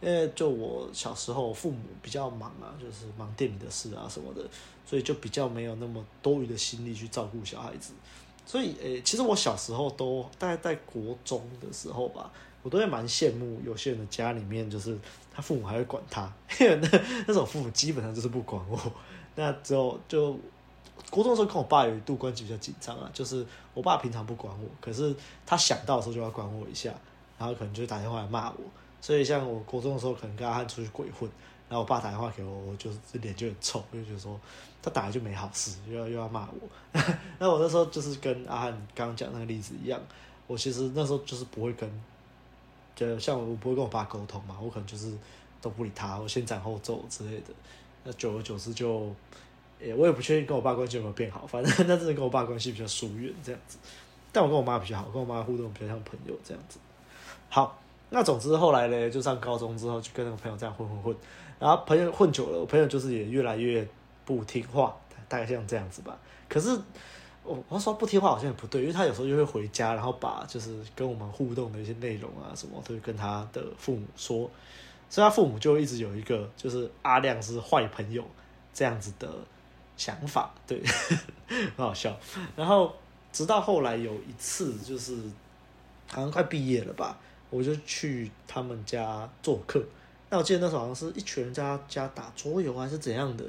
[0.00, 4.42] 因为就我小时候，父母比较忙啊，就是忙店里的事啊什么的，
[4.86, 7.92] 所以就比较没有那么多余的心力去照顾小孩子。
[8.46, 12.32] 所以，诶、其实我小时候都大概在国中的时候吧，
[12.62, 14.98] 我都会蛮羡慕有些人的家里面，就是
[15.32, 16.88] 他父母还会管他， 因为那
[17.28, 18.78] 那种父母基本上就是不管我。
[19.36, 20.32] 那之后就
[21.10, 25.14] 国中的时候跟我爸有一度关系比较紧张啊，就是我爸平常不管我，可是
[25.46, 26.92] 他想到的时候就要管我一下，
[27.38, 28.56] 然后可能就打电话来骂我。
[29.00, 31.28] 所以，像我国中的时候，可能跟阿汉出去鬼混，
[31.68, 34.38] 然后我爸打电话给我，我就是脸就很臭，就觉得说
[34.82, 37.00] 他打来就没好事，又要又要骂我。
[37.38, 39.98] 那我那时候就是跟阿汉刚刚讲那个例子一样，
[40.46, 41.90] 我其实那时候就是不会跟，
[42.94, 45.16] 就像我不会跟我爸沟通嘛，我可能就是
[45.62, 47.46] 都不理他，我先斩后奏之类的。
[48.04, 49.14] 那久而久之就，
[49.80, 53.78] 诶，我也不确定跟我爸关系有没有变好，反正那阵子跟我爸关系比较疏远这样子。
[54.32, 56.78] 但我跟我妈比较好，跟我妈互动比较像朋友这样子。
[57.48, 57.78] 好。
[58.10, 61.16] 那总之后来呢，就上高中之后就跟那个朋友这样混混混，
[61.60, 63.86] 然后朋友混久了，我朋友就是也越来越
[64.24, 64.96] 不听话，
[65.28, 66.18] 大概像这样子吧。
[66.48, 66.76] 可是
[67.44, 74.50] 我我说不听话好像也不对，因为他有时候就会回家，然后把就是跟我们互动的一些内容啊什么，都会跟他的父母说，
[75.08, 78.24] 所以他父母就一直有一个就是阿亮是坏朋友
[78.74, 79.28] 这样子的
[79.96, 80.82] 想法，对，
[81.46, 82.16] 很好笑。
[82.56, 82.92] 然后
[83.32, 85.16] 直到后来有一次，就是
[86.10, 87.16] 好像快毕业了吧。
[87.50, 89.82] 我就去他们家做客，
[90.30, 93.44] 那我记得那时候好像是一群人在他家打桌游还是怎样的，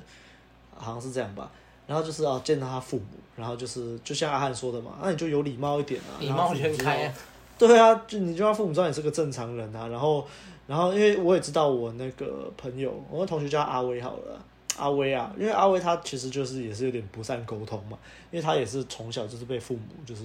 [0.76, 1.50] 好像是这样吧。
[1.88, 7.14] 然后就是要见到他父母，然后就是就像阿汉说的嘛，那你就有礼貌一点啊，礼貌全开啊。
[7.58, 9.88] 对啊，就你就让父母知道你是个正常人啊。
[9.90, 10.26] 然后，
[10.68, 14.44] 然后因为我也知道我那个朋友，我的同学叫阿威好了，
[14.78, 17.98] 阿威啊，因为阿威他其实就是也是有点不善沟通嘛，
[18.32, 20.24] 因为他也是从小就是被父母就是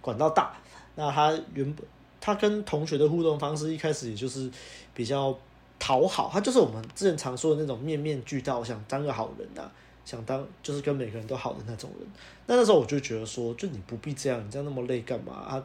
[0.00, 0.54] 管到大，
[0.96, 1.84] 那他原本。
[2.24, 4.50] 他跟同学的互动方式一开始也就是
[4.94, 5.38] 比较
[5.78, 9.72] 讨好，他就是我们之前常说的那种面面俱到，想当个好人呐、啊，
[10.06, 12.08] 想当就是跟每个人都好的那种人。
[12.46, 15.62] 那那时候我就觉得说，就你不必这样，你这样那么累干嘛啊？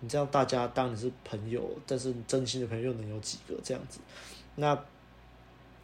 [0.00, 4.00] 你这样大家当你是朋友，但是真心的朋友又能有几个这样子？
[4.54, 4.82] 那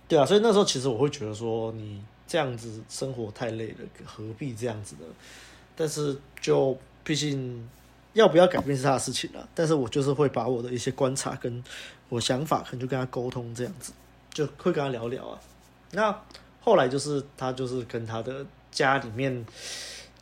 [0.08, 5.06] 对啊，所以那时候其实我会觉得说，你这样子生活太累了，何必这样子呢？
[5.76, 7.68] 但是就毕竟。
[8.14, 11.62] 要不要改变是他的事情了，但是我就是会把我的一些观察跟
[12.08, 13.92] 我想法，可能就跟他沟通这样子，
[14.32, 15.38] 就会跟他聊聊啊。
[15.92, 16.16] 那
[16.60, 19.44] 后来就是他就是跟他的家里面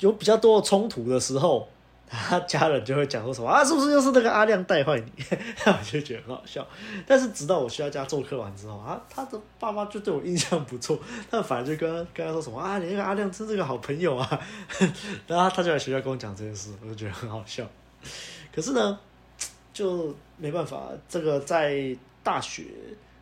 [0.00, 1.68] 有比较多的冲突的时候，
[2.08, 5.12] 他家人就会讲说什么啊，是不是又是那个阿亮带坏你？
[5.64, 6.66] 我就觉得很好笑。
[7.06, 10.98] 但是直到我去他家做客完之后啊，他的爸妈就对我印象不错，
[11.30, 14.40] 他反而就跟跟他说什么啊，你那个阿亮真是个好朋友啊。
[15.26, 17.66] 然后他就来学校跟我讲这件事，我就觉得很好笑。
[18.54, 18.98] 可是呢，
[19.72, 20.90] 就没办法。
[21.08, 22.64] 这个在大学，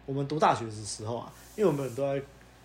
[0.06, 2.22] 我们读大学的时候啊，因为我们都在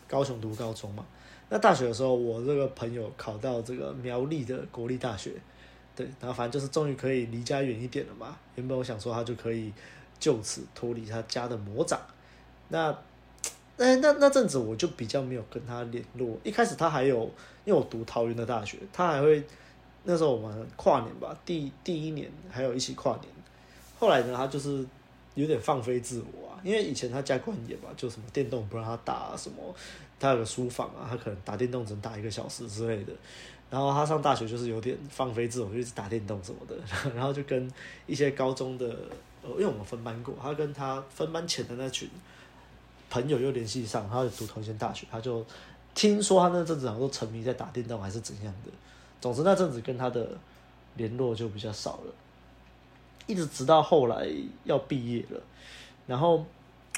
[0.08, 1.06] 高雄读高中嘛。
[1.50, 5.32] 那大学的时候，我这个朋友考到这个苗栗的国立大学，
[5.96, 8.36] 对，然后反正就是终于可以离家远一点了嘛。
[8.56, 9.72] 原本我想说他就可以
[10.20, 12.00] 就此脱离他家的魔掌。
[12.70, 12.90] 那，
[13.78, 16.36] 哎，那那阵子我就比较没有跟他联络。
[16.44, 17.24] 一开始他还有，
[17.64, 19.44] 因为我读桃园的大学，他还会。
[20.06, 23.26] 那时候我们跨年吧，第第一年还有一起跨年。
[24.00, 24.86] 后来呢，他就是
[25.34, 29.58] 有点放飞自我啊，因为以前他家管严吧，就什么电动不让他打啊，什么
[30.20, 33.12] 他有个书房啊，他可能打电动只能打一个小时之类的。
[33.70, 36.76] 然后他上大学就是有点放飞自我，就一直打电动什么的。
[37.16, 37.72] 然后就跟
[38.06, 38.86] 一些高中的，
[39.42, 42.08] 呃，因为我们分班过，他跟他分班前的那群
[43.10, 45.44] 朋友又联系上，他就读同一间大学，他就
[45.96, 48.72] 听说他那阵子好像都沉迷在打电动还是怎样的。
[49.22, 50.28] 总之那阵子跟他的
[50.96, 52.14] 联络就比较少了，
[53.26, 54.30] 一直直到后来
[54.64, 55.40] 要毕业了，
[56.06, 56.46] 然后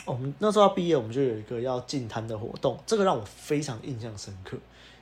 [0.06, 4.58] 我们那时候要毕业，我们就有一个要进摊的活动，这个让我非常印象深刻，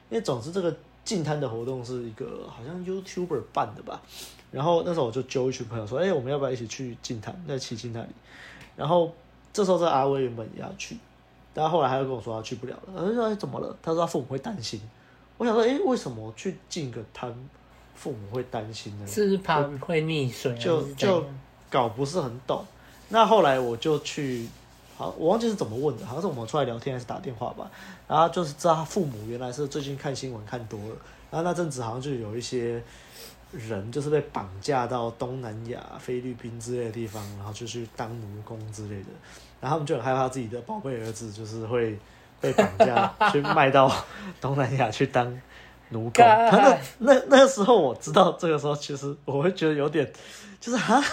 [0.09, 4.01] 因为总之这个进摊的活动是一个好像 YouTuber 办的吧，
[4.51, 8.09] 然后那时候我就揪一群朋友说，哎，我们要不要一起去进摊，在七星那里，
[8.76, 9.11] 然后
[9.51, 10.97] 这时候这阿威原本也要去，
[11.53, 13.76] 但后来他又跟我说他去不了了，我说怎么了？
[13.82, 14.80] 他说他父母会担心。
[15.38, 17.33] 我想说，诶、欸，为什么去进个滩
[17.93, 21.23] 父母会担心呢，是怕会溺水，就就
[21.69, 22.65] 搞不是很懂。
[23.09, 24.47] 那后来我就去，
[24.97, 27.69] 好，我忘记是怎么问的，好像是我们出来聊天还是打电话吧。
[28.07, 30.95] 然后就是知道他父母原来是最近看新闻看多了，
[31.31, 32.81] 然后那阵子好像就有一些
[33.51, 39.09] 人就是被绑架到东南亚、菲律宾之类的地方，然后就去当奴工之类的。
[39.61, 41.97] 然后他们就很害怕自己的宝贝儿子就是会
[42.45, 43.91] 被绑架 去卖到
[44.39, 45.25] 东南亚去当
[45.89, 46.23] 奴工。
[46.23, 50.11] 他那那那个时候我知道这个时候，其实我会觉得有点
[50.59, 51.03] 就是哈，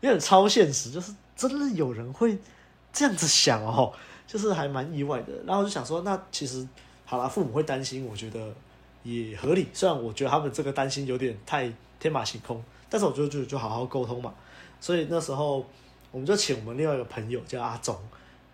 [0.00, 2.36] 有点超现实，就是真的有人会
[2.92, 3.92] 这样子想哦，
[4.26, 5.32] 就是还蛮意外的。
[5.46, 6.66] 然后我就想说，那其实
[7.04, 8.40] 好啦，父母会担心，我觉得
[9.02, 9.68] 也合理。
[9.72, 14.32] 虽然我觉得他们这个担心有点太天马行空，但是我觉得就就好好沟通嘛。
[14.80, 15.64] 所以那时候。
[16.10, 17.96] 我们就请我们另外一个朋友叫阿忠，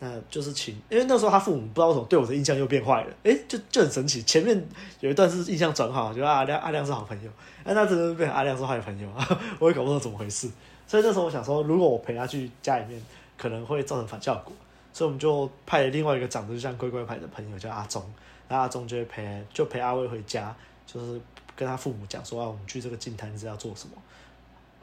[0.00, 4.22] 那就是请，因为那时候他父母不知道怎么对我的印象又变坏了，哎，就就很神奇。
[4.22, 4.64] 前面
[5.00, 7.30] 有一段是印象转好，觉得阿亮阿亮是好朋友，
[7.64, 9.08] 哎，那真的变阿亮是坏朋友，
[9.58, 10.48] 我也搞不懂怎么回事。
[10.86, 13.02] 所以那时候我想说，如果我陪他去家里面，
[13.36, 14.52] 可能会造成反效果，
[14.92, 18.00] 所以我们就派了另外一个长得就像乖乖牌的朋友叫阿忠，
[18.48, 20.54] 那阿忠就会陪就陪阿威回家，
[20.86, 21.20] 就是
[21.56, 23.96] 跟他父母讲说啊，我们去这个净滩是要做什么。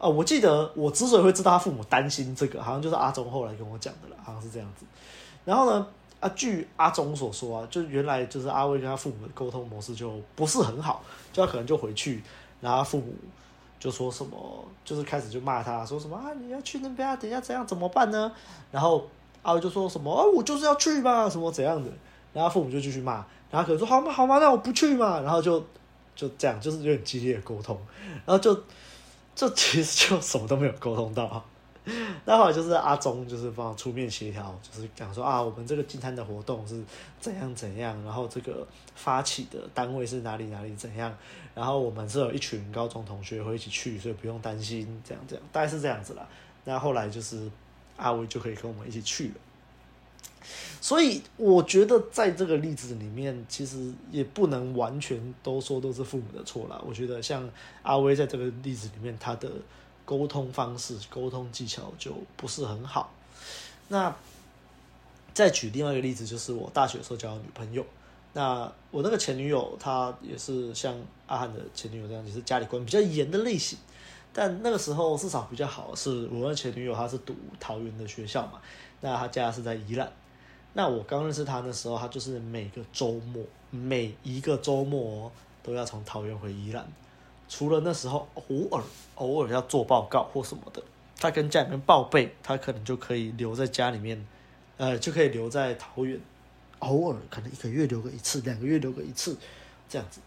[0.05, 4.85] 啊，我记得我之所以会知道他父母担心这个，好像就是阿忠后来跟我讲的了，好像是这样子。
[5.43, 5.87] 然后呢，
[6.19, 11.03] 啊，据阿忠所说啊，就原来就是阿威跟他父母的沟通模式就不是很好，
[11.33, 12.21] 就他可能就回去，
[12.61, 13.15] 然后他父母
[13.79, 14.37] 就说什么，
[14.83, 18.31] 就是开始就骂他，说什么啊，你要去那边啊，等下怎样怎么办呢？
[18.71, 19.07] 然后
[19.41, 21.89] 阿威就说什么啊，我就是要去嘛，什么怎样的？
[22.31, 25.59] 然后父母就继续骂，然后可能说好嘛好嘛，那我不去嘛，然后就
[26.15, 27.75] 就这样，就是有点激烈的沟通，
[28.23, 28.55] 然后就。
[29.35, 31.43] 这其实就什么都没有沟通到，
[32.25, 36.81] 那后来就是阿忠就是帮我出面协调，就是讲说啊，我们这个净滩的活动是
[37.19, 38.65] 怎样怎样，然后这个
[38.95, 41.15] 发起的单位是哪里哪里怎样，
[41.53, 46.25] 然后我们是有一群高中同学会一起去，所以不用担心这样这样，大概是这样子啦。
[46.63, 47.51] 那后来就是
[47.97, 49.33] 阿威就可以跟我们一起去了。
[50.81, 56.79] 所以我觉得在这个例子里面，其实也不能完全都说都是父母的错啦。
[56.85, 57.49] 我觉得像
[57.81, 59.49] 阿威在这个例子里面，他的
[60.05, 63.11] 沟通方式、沟通技巧就不是很好。
[63.87, 64.15] 那
[65.33, 67.85] 再举另外一个例子，就是我大学的时候交的女朋友。
[68.33, 73.77] 那我那个前女友，她也是像阿汉的前女友这样，也是家里管比较严的类型。
[74.31, 78.59] 但那个时候至少比较好，是我那前女友她是读桃园的学校嘛，
[79.01, 80.11] 那她家是在宜兰。
[80.77, 85.31] 那我刚认识他的时候，他就是每个周末，每一个周末
[85.63, 86.85] 都要从桃园回宜兰。
[87.47, 88.83] 除了那时候偶尔
[89.15, 90.83] 偶尔要做报告或什么的，
[91.17, 94.27] 他跟家里面报备，他可能就可以留在家里面，
[94.75, 96.19] 呃，就可以留在桃园。
[96.79, 99.37] 偶尔可能一个月留个一次，两个月留个一次，
[99.87, 100.19] 这样子。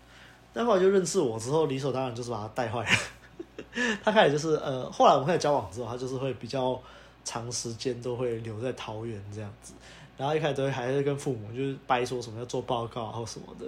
[0.55, 3.99] 那后来就认识我之后，理所当然就是把他带坏了。
[4.03, 6.81] 他开始就是呃，后来我们开始交往之后，他就是会比较
[7.23, 9.75] 长时间都会留在桃园这样子。
[10.19, 13.65] 然后一开始都还是跟父母就是掰说什么要做报告或什么的，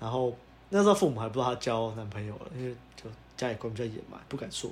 [0.00, 0.34] 然后
[0.70, 4.70] 那时候父母还不知道他交男朋友了，因为就家里管比较严嘛，不敢说。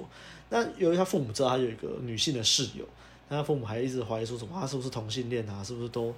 [0.49, 2.87] 那由于他父母知道他有一个女性的室友，
[3.29, 6.15] 那他父母还一直怀疑说什么他是不是同性恋啊，是不是都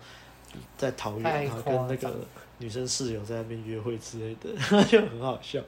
[0.76, 2.14] 在桃园，然后跟那个
[2.58, 5.58] 女生室友在那边约会之类的，就很好笑。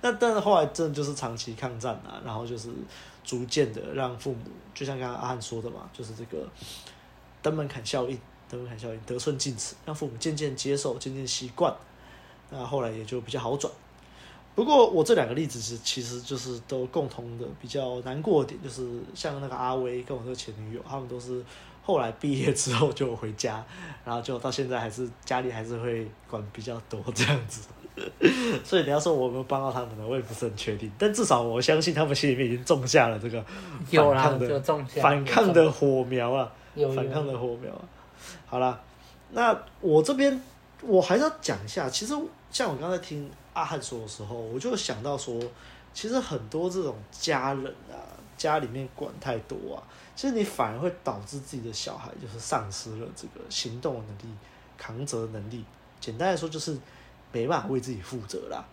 [0.00, 2.70] 那但是后来真的就是长期抗战啊，然后就是
[3.22, 4.40] 逐渐的让父母，
[4.74, 6.44] 就像刚刚阿汉说的嘛，就是这个
[7.40, 8.18] 登门槛效应。
[8.48, 11.74] 得寸进尺，得寸进尺，让父母渐渐接受，渐渐习惯，
[12.50, 13.72] 那后来也就比较好转。
[14.54, 21.44] 不过我这两个例子是，其实就是都共同的比较难过的点，就是像那个阿威跟我这个前女友，他们都是
[21.82, 23.64] 后来毕业之后就回家，
[24.04, 27.68] 然后就到现在还是家里还是会管比较多这样子。
[28.64, 30.04] 所以你要说我有没有帮到他们呢？
[30.06, 33.44] 我也不是很确定，但至少我相信他们心里面已经种下了这个
[33.90, 34.60] 反抗的
[35.00, 36.52] 反抗的火苗啊，
[36.94, 37.82] 反抗的火苗啊。
[38.46, 38.80] 好了，
[39.32, 40.40] 那我这边
[40.80, 41.88] 我还是要讲一下。
[41.90, 42.14] 其实
[42.50, 45.38] 像我刚才听阿汉说的时候，我就想到说，
[45.92, 48.00] 其实很多这种家人啊，
[48.36, 49.82] 家里面管太多啊，
[50.16, 54.34] 其实你反而会导致自己的小孩就是丧失了这个行动能力、
[54.78, 55.64] 扛责能力。
[56.00, 56.78] 简单来说，就是
[57.30, 58.64] 没办法为自己负责啦。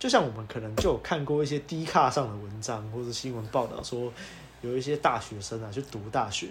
[0.00, 4.12] 就像我们可能就有看过一些低卡上的文章或者新闻报道说，
[4.62, 6.48] 有一些大学生啊去读大学，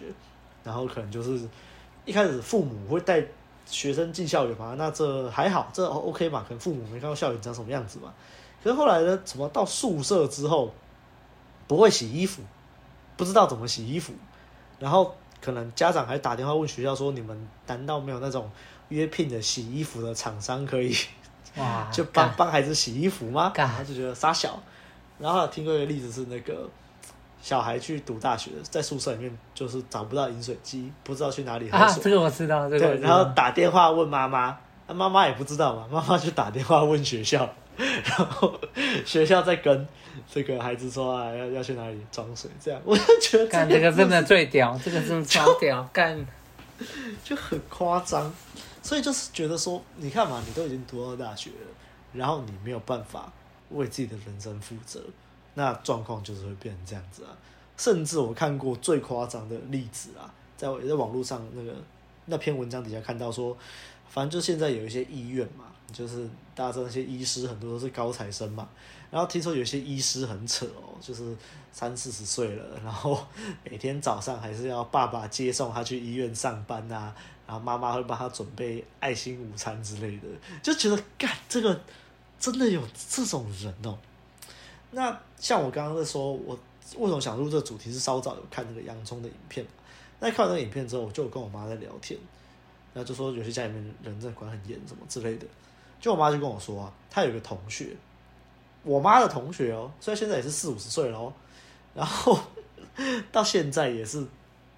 [0.63, 1.49] 然后可能就是。
[2.05, 3.23] 一开始父母会带
[3.65, 6.43] 学生进校园嘛，那这还好，这 OK 嘛？
[6.47, 8.13] 可能父母没看到校园长什么样子嘛。
[8.63, 10.73] 可是后来呢，怎么到宿舍之后
[11.67, 12.41] 不会洗衣服，
[13.17, 14.13] 不知道怎么洗衣服，
[14.79, 18.49] 然后可能家长还打电话问学校说：“你们难道没有那种
[18.89, 20.95] 约聘的洗衣服的厂商可以
[21.55, 24.59] 哇 就帮帮孩子洗衣服吗？”他就觉得傻小。
[25.17, 26.67] 然后听过一个例子是那个
[27.41, 31.87] 小孩去读大学，在宿舍里面就是找不到饮水机，不知道去哪里喝水。
[31.87, 32.87] 啊，这个我知道，这个。
[32.87, 38.53] 对，然后打电话问妈妈，那妈妈也不知道嘛，妈妈就打电话问学校， 然后
[39.05, 39.87] 学校再跟
[40.31, 46.23] 这个孩子说啊，要要去哪里装水，这样 我就觉得干这个真的最屌，这个真的超屌， 干
[47.23, 48.31] 就很夸张，
[48.83, 51.67] 所以就是觉得说，你看嘛，你都已经读到大学了，
[52.13, 53.31] 然后你没有办法
[53.71, 54.99] 为自己的人生负责，
[55.53, 57.37] 那状况就是会变成这样子啊。
[57.77, 61.73] 甚至我看过最夸张的例子啊，在我在网络上那个
[62.25, 63.57] 那篇文章底下看到说，
[64.07, 68.69] 反正就现在有一些医院嘛，就是大家知道那些医师很多都是高材生嘛，
[69.09, 71.35] 然后听说有些医师很扯哦，就是
[71.71, 73.25] 三四十岁了，然后
[73.67, 77.15] 每天早上还是要爸爸接送他去医院上班啊，
[77.47, 80.27] 然后妈妈会帮他准备爱心午餐之类的，
[80.61, 81.81] 就觉得干这个
[82.39, 82.79] 真的有
[83.09, 83.97] 这种人哦。
[84.91, 86.53] 那像我刚刚在说，我
[86.97, 89.65] 为什么想录这个主题是稍早有看那个洋葱的影片，
[90.19, 92.19] 那看完那个影片之后，我就跟我妈在聊天，
[92.93, 95.47] 然后就说有些家里面人真的管很严什么之类的，
[95.99, 97.95] 就我妈就跟我说啊，她有个同学，
[98.83, 101.33] 我妈的同学哦，虽然现在也是四五十岁了哦，
[101.95, 102.37] 然后
[103.31, 104.25] 到现在也是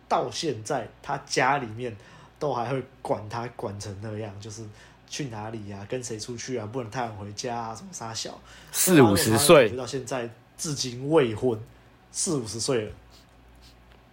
[0.07, 1.97] 到现在，她家里面
[2.37, 4.63] 都还会管她管成那样，就是。
[5.07, 5.87] 去哪里呀、啊？
[5.89, 6.65] 跟谁出去啊？
[6.71, 7.75] 不能太晚回家啊？
[7.75, 8.39] 什么杀小？
[8.71, 11.59] 四五十岁到现在至今未婚，
[12.11, 12.91] 四五十岁了，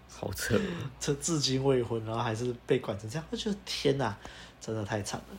[0.09, 0.59] 好扯，
[1.01, 4.17] 这至今未婚，然后还是被管成这样，我觉得天哪，
[4.61, 5.37] 真的太惨了。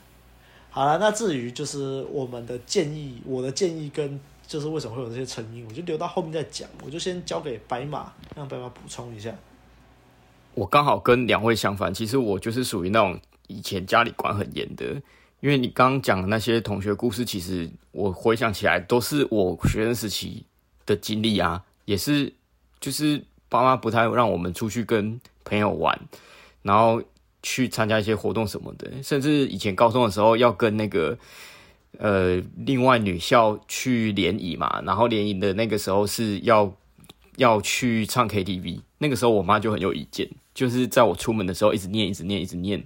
[0.70, 6.70] 好了，那至于就是我们的建议，我的建议跟就是为什么会有这些成因，我就留到后面再讲。
[6.84, 9.36] 我就先交给白马，让白马补充一下。
[10.54, 15.02] 我刚好跟两位相反，其实我就是属于那种以前家里管很严的。
[15.42, 20.46] 因为你刚刚讲的那些同学故事，其实我回想起来都是我学生时期
[20.86, 22.32] 的经历啊，也是
[22.80, 26.00] 就是爸妈不太让我们出去跟朋友玩，
[26.62, 27.02] 然后
[27.42, 31.18] 去参加一些活动什么的，甚至以前高中的时候要跟那个
[31.98, 36.72] 呃另外女校去联谊嘛，然后联谊的那个时候是要
[37.38, 42.86] 要去唱 KTV，那个时候我妈就很有意见，就是在我出门的时候一直念一直念一直念。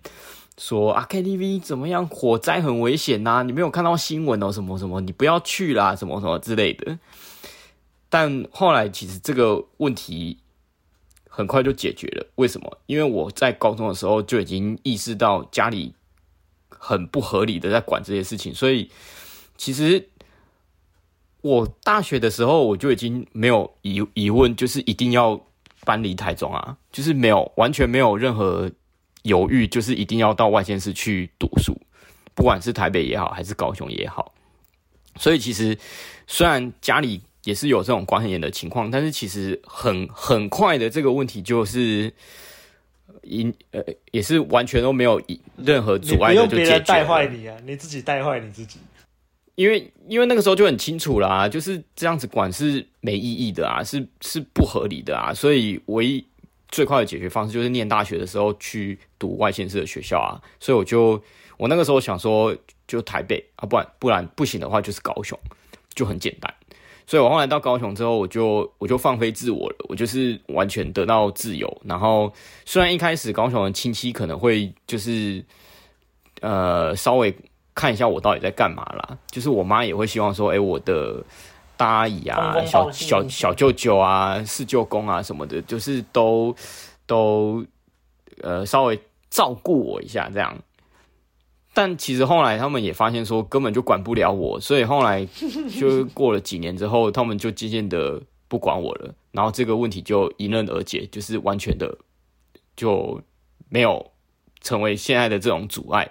[0.58, 2.08] 说啊，KTV 怎么样？
[2.08, 3.44] 火灾很危险呐！
[3.44, 4.50] 你没有看到新闻哦？
[4.50, 5.02] 什么什么？
[5.02, 5.94] 你不要去啦！
[5.94, 6.98] 什么什么之类的。
[8.08, 10.38] 但后来其实这个问题
[11.28, 12.26] 很快就解决了。
[12.36, 12.78] 为什么？
[12.86, 15.94] 因为我在高中的时候就已经意识到家里
[16.70, 18.90] 很不合理的在管这些事情，所以
[19.58, 20.08] 其实
[21.42, 25.42] 我大学的时候我就已经没有疑疑问，就是一定要
[25.84, 28.72] 搬离台中啊，就是没有完全没有任何。
[29.26, 31.76] 犹豫就是一定要到外县市去读书，
[32.36, 34.32] 不管是台北也好，还是高雄也好。
[35.18, 35.76] 所以其实
[36.28, 42.14] 虽然家里也是有这种管很严的情况，但是其实很很快的这个问题就是，
[43.24, 45.20] 因呃也是完全都没有
[45.58, 48.78] 任何阻碍的就解决带坏你啊，你自己带坏你自己。
[49.56, 56.24] 因为因为那个时候就很清楚啦，就是这样子管是没意义的啊，是是不合理的啊，所以唯一。
[56.76, 61.24] 最快的解决方式就是念大学的时候去读外县市的学校啊，所以我就
[61.56, 62.54] 我那个时候想说
[62.86, 65.40] 就台北啊，不然不然不行的话就是高雄，
[65.94, 66.54] 就很简单。
[67.08, 71.82] 所以我后来到高雄之后，我就我就放飞自我了，我就是完全得到自由。
[71.86, 72.34] 然后
[72.66, 75.42] 虽然一开始高雄的亲戚可能会就是
[76.42, 77.34] 呃稍微
[77.74, 81.24] 看一下我到底在干嘛啦，就是我妈也会希望说，哎，我的。
[81.78, 86.56] 大阿姨啊，小小小舅舅啊，四舅公啊什么的，就是都
[87.06, 87.66] 都
[88.42, 89.00] 呃稍微
[89.30, 90.58] 照顾我一下这样。
[91.74, 95.26] 但其实后来他们也发现说根本就管不了我，所以后来
[95.80, 101.98] 就过了几年之后，他们就渐渐的不管我了，然后这个问题就迎刃而解，就是完全的
[102.76, 103.22] 就
[103.70, 104.12] 没有
[104.62, 106.10] 成为现在的这种阻碍，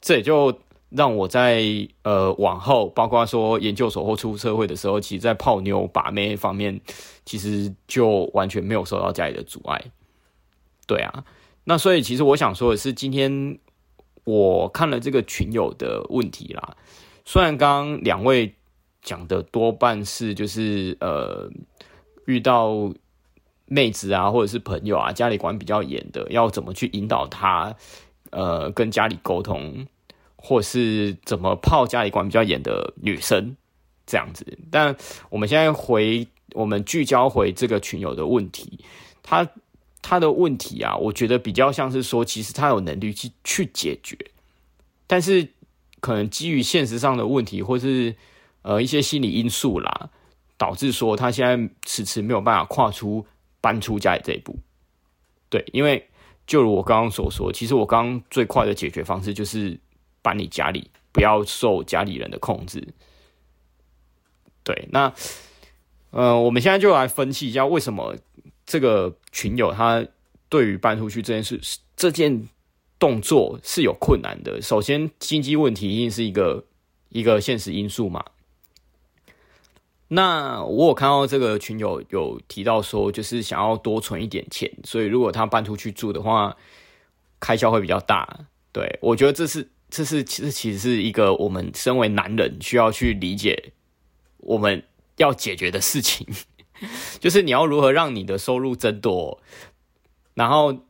[0.00, 0.58] 这也就。
[0.90, 1.62] 让我在
[2.02, 6.80] 呃往后，包括说研究所或出社会的时候，其实，在泡妞把妹方面，
[7.24, 9.84] 其实就完全没有受到家里的阻碍。
[10.86, 11.24] 对啊，
[11.64, 13.58] 那所以其实我想说的是，今天
[14.24, 16.76] 我看了这个群友的问题啦。
[17.24, 18.54] 虽然刚刚两位
[19.02, 21.50] 讲的多半是就是呃
[22.26, 22.92] 遇到
[23.66, 27.74] 妹子啊，或者是朋友啊，家里管比较严的，要怎么去引导他
[28.30, 29.84] 呃跟家里沟通。
[30.46, 33.56] 或是怎么泡家里管比较严的女生
[34.06, 34.94] 这样子，但
[35.28, 38.78] 我们现在回我们聚焦回这个群友的问题，
[39.24, 39.44] 他
[40.00, 44.16] 他的问题啊，我觉得比较像是说，其实他有能力去去解决，
[45.08, 45.48] 但是
[45.98, 48.14] 可能基于现实上的问题，或是
[48.62, 50.10] 呃一些心理因素啦，
[50.56, 53.26] 导致说他现在迟迟没有办法跨出
[53.60, 54.56] 搬出家里这一步。
[55.48, 56.08] 对，因为
[56.46, 59.76] 就如我刚刚所说，其实我刚刚最快的解决方式就是
[60.26, 62.82] 搬离家里，不要受家里人的控制。
[64.64, 65.12] 对，那
[66.10, 68.16] 呃，我们现在就来分析一下为什么
[68.64, 70.04] 这个群友他
[70.48, 71.60] 对于搬出去这件事
[71.94, 72.48] 这件
[72.98, 74.60] 动作是有困难的。
[74.60, 76.64] 首先，经济问题一定是一个
[77.10, 78.24] 一个现实因素嘛。
[80.08, 86.56] 那我有看到这个群友有提到说，就是想要多存一点钱，所以如果他搬出去住的话，
[87.38, 88.46] 开销会比较大。
[88.72, 93.72] 对，我觉得这是这是其实其实是一个我们身为男人需要去理解。
[94.38, 94.80] 我们
[95.16, 96.24] 要解决的事情，
[97.18, 99.42] 就是你要如何让你的收入增多，
[100.34, 100.84] 然后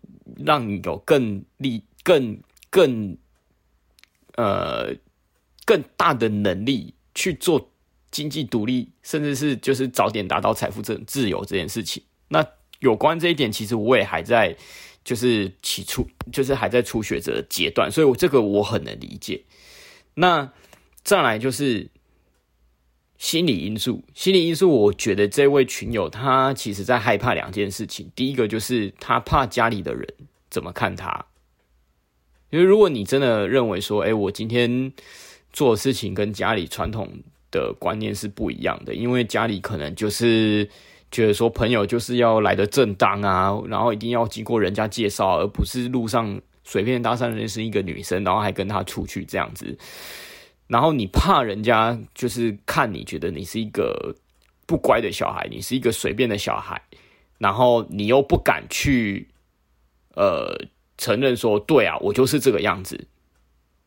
[0.44, 2.38] 让你有更力、更
[2.68, 3.16] 更
[4.34, 4.94] 呃
[5.64, 7.70] 更大的能力去做
[8.10, 12.02] 经济独立，甚至是就是早点达到财富自自由这件事情。
[12.28, 12.46] 那
[12.80, 14.54] 有关这一点，其实我也还在
[15.06, 19.42] 就是起初就是还在初学者阶段，所以我这个我很能理解。
[20.12, 20.52] 那
[21.02, 21.88] 再来就是。
[23.18, 28.12] 心理因素，心理因素，我觉得这位群友他其实在害怕两件事情。
[28.14, 30.06] 第一个就是他怕家里的人
[30.50, 31.24] 怎么看他，
[32.50, 34.92] 因为如果你真的认为说，哎，我今天
[35.50, 37.10] 做事情跟家里传统
[37.50, 40.68] 的观念是不一样的，因为家里可能就是
[41.10, 49.78] 觉得说朋友就是要来的正当啊，然后一定要经过人家介绍，而不是路上随便搭讪认识一个女生，然后还跟她出去这样子。
[50.66, 54.16] 然后你怕人家就是看你觉得你是一个
[54.66, 56.82] 不乖的小孩，你是一个随便的小孩，
[57.38, 59.28] 然后你又不敢去
[60.14, 60.66] 呃
[60.98, 63.06] 承认说，对啊，我就是这个样子。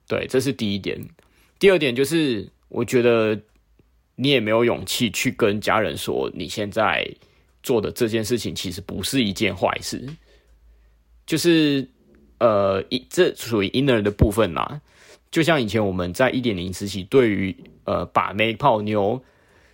[0.07, 1.05] 对，这是第一点。
[1.59, 3.41] 第二点就是，我觉得
[4.21, 7.09] 你也没有勇气去跟家人说，你现在
[7.63, 10.05] 做的这件事情其实不是一件坏事。
[11.25, 11.87] 就是
[12.39, 14.81] 呃，一这属于婴儿的部分啦。
[15.31, 17.55] 就像以前我们在一点零时期，对于
[17.85, 19.21] 呃把妹泡妞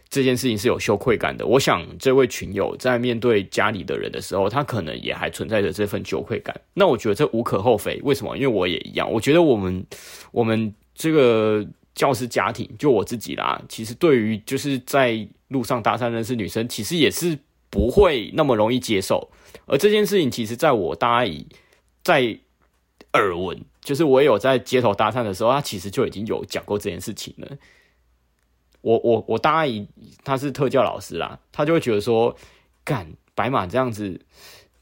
[0.10, 1.48] 这件事情是有羞愧感的。
[1.48, 6.56] 我想这位群友在面对家里的人的时候，他可能也还存在着这份羞愧感。
[6.74, 8.00] 那我觉得这无可厚非。
[8.04, 8.36] 为什么？
[8.38, 9.12] 因为我也一样。
[9.12, 9.84] 我觉得我们
[10.32, 11.66] 我们这个
[11.96, 17.40] 教师家庭，就我自己啦，其实对于就是在路上搭讪认识女生，其实也是
[17.72, 19.32] 不会那么容易接受。
[19.66, 21.48] 而这件事情，其实在我大阿姨
[22.04, 22.38] 在
[23.14, 23.60] 耳闻。
[23.86, 27.48] 就是我也有在街头搭讪的时候，他其实就已经有讲过这件事情了。
[28.82, 29.88] 我我我大阿姨
[30.24, 32.36] 她是特教老师啦，她就会觉得说，
[32.84, 34.20] 干白马这样子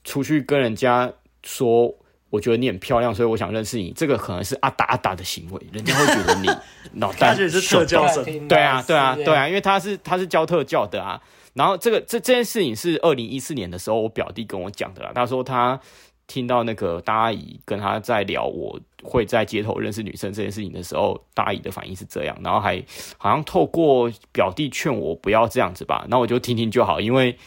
[0.05, 1.11] 出去跟人家
[1.43, 1.93] 说，
[2.33, 6.49] 我觉得你很漂亮，所以我想认识你，这个可能是阿达阿达的行为，人家会觉得你
[6.99, 11.21] 脑袋是特教生，对啊对啊对啊，因为他是他是教特教的啊。
[11.53, 15.79] 然后这个这这件事情是二零一四年的时候，我表弟跟我讲的啦，他说他。
[16.25, 22.81] 听到那个大阿姨跟他在聊我会在街头认识女生这件事情的时候，大阿姨的反应是这样，然后还
[23.17, 27.37] 好像透过表弟劝我不要这样子吧，那我就听听就好，因为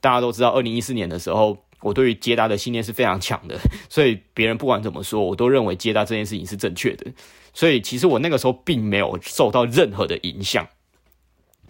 [0.00, 1.56] 大家都知道，二零一四年的时候，
[1.86, 3.56] 我对于接搭的信念是非常强的，
[3.88, 7.06] 所以别人不管怎么说，我都认为接搭这件事情是正确的，
[7.54, 10.66] 所以其实我那个时候并没有受到任何的影响，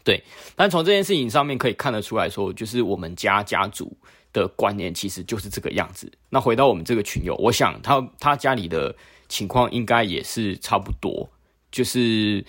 [0.02, 3.96] 对，但从这件事情上面可以看得出来说，就是我们家家族。
[4.32, 6.12] 的观念其实就是这个样子。
[6.28, 8.94] 那回到我们这个群友，我想他他家里的
[9.28, 11.26] 情况应该也是差不多，
[11.72, 12.44] 就是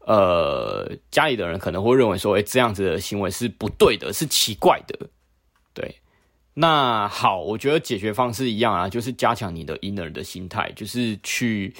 [0.00, 5.08] 呃家里的人可能会认为说，哎，这样子的行为是不对的，是奇怪的。
[5.72, 5.96] 对，
[6.54, 11.74] 那好，我觉得解决方式一样啊，就是加强你的 inner 的心态，就是去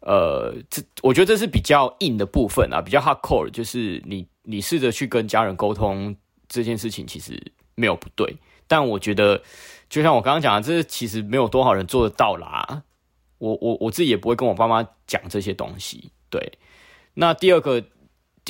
[0.00, 6.14] 呃，这我觉得这是比较硬的部分啊，比较 hardcore，就是你你试着去跟家人沟通
[6.48, 8.36] 这件事情，其实没有不对。
[8.68, 9.42] 但我觉得，
[9.90, 12.84] 就像我刚刚讲的，这其实没有多少人做得到啦。
[13.38, 16.10] 我我我自己也不会跟我爸妈讲这些东西。
[16.30, 16.52] 对，
[17.14, 17.84] 那第二个，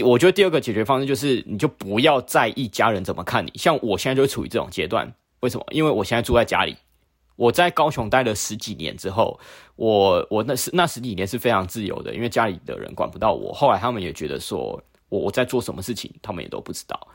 [0.04, 3.50] 我觉得第二个解决方式就是，你就不要在意家人怎么看你。
[3.54, 5.64] 像我现在就处于这种阶段，为什么？
[5.70, 6.76] 因为我现在住在家里，
[7.36, 9.38] 我在高雄待了十几年之后，
[9.76, 13.53] 我我那十那十几年是非常自由的，因为家里的人管不到我。
[13.53, 17.09] 后来他们也觉得说我我在做什么事情，他们也都不知道。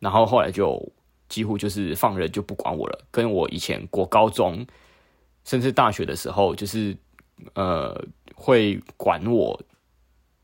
[0.00, 0.92] 然后后来就。
[1.26, 4.64] 几乎就是放任就不管我了，跟我以前国高中
[5.42, 6.94] 甚至大学的时候，就是
[7.54, 7.98] 呃
[8.36, 9.58] 会管我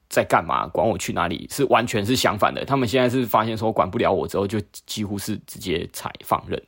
[0.08, 2.64] 在干嘛，管我去哪里，是完全是相反的。
[2.64, 6.60] 他们现在是发现说管不了我之后，就几乎是直接采放任。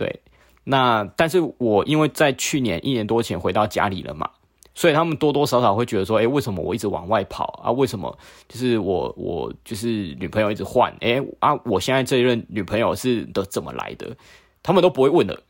[0.00, 0.20] 对，
[0.64, 4.30] 那但是我因为在去年一年多前回到家里了嘛，
[4.74, 7.70] 所以他们多多少少会觉得说，哎，为什么我一直往外跑啊？
[7.70, 10.90] 为什么就是我我就是女朋友一直换？
[11.02, 14.16] 哎啊，我现在这一任女朋友是的怎么来的？
[14.62, 15.42] 他们都不会问的。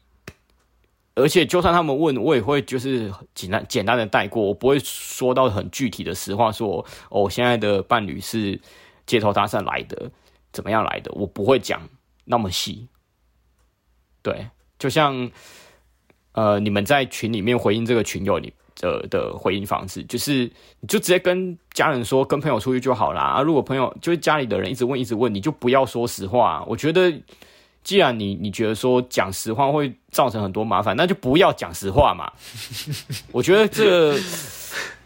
[1.14, 8.60] 而且就算他们问，我也会就是简单简单的带过，我不会说到很具体的实话，说哦，现在的伴侣是
[9.06, 10.10] 街头搭讪来的，
[10.52, 11.12] 怎么样来的？
[11.12, 11.80] 我不会讲
[12.24, 12.88] 那么细。
[14.22, 14.46] 对，
[14.78, 15.30] 就像
[16.32, 20.50] 呃，你们在群里面回应这个群友你的的回应方式，就是
[20.80, 23.22] 你就直接跟家人说，跟朋友出去就好啦。
[23.22, 26.64] 啊，如果朋友就是家里的人一直问一直问，你就不要说实话。
[26.66, 27.12] 我觉得。
[27.82, 32.30] 既然你你觉得说讲实话会造成很多麻烦，那就不要讲实话嘛。
[33.32, 34.20] 我觉得这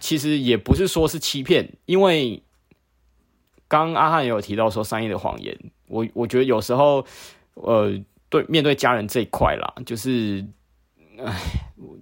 [0.01, 2.43] 其实也不是说是欺骗，因为
[3.69, 5.57] 刚刚阿汉也有提到说善意的谎言，
[5.87, 7.07] 我我觉得有时候
[7.55, 7.97] 呃
[8.35, 10.45] 对面对家人这一块啦，就是
[11.25, 11.33] 唉，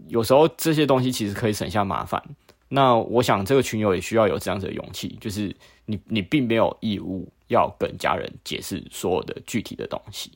[0.08, 2.22] 有时候这些东西其实可以省下麻烦。
[2.70, 5.54] 那我想这个群友也需要有这样子的勇气，就是
[5.84, 10.32] 你你并没有义务要跟家人解释所有的具体的东西。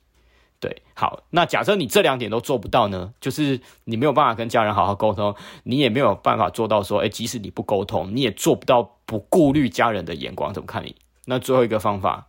[0.61, 3.15] 对，好，那假设你这两点都做不到呢？
[3.19, 10.95] 就是你没有办法跟家人好好沟通，你也没有办法做到说，哎，即使你不沟通，你也做不到不顾虑家人的眼光怎么看你。
[11.25, 12.27] 那最后一个方法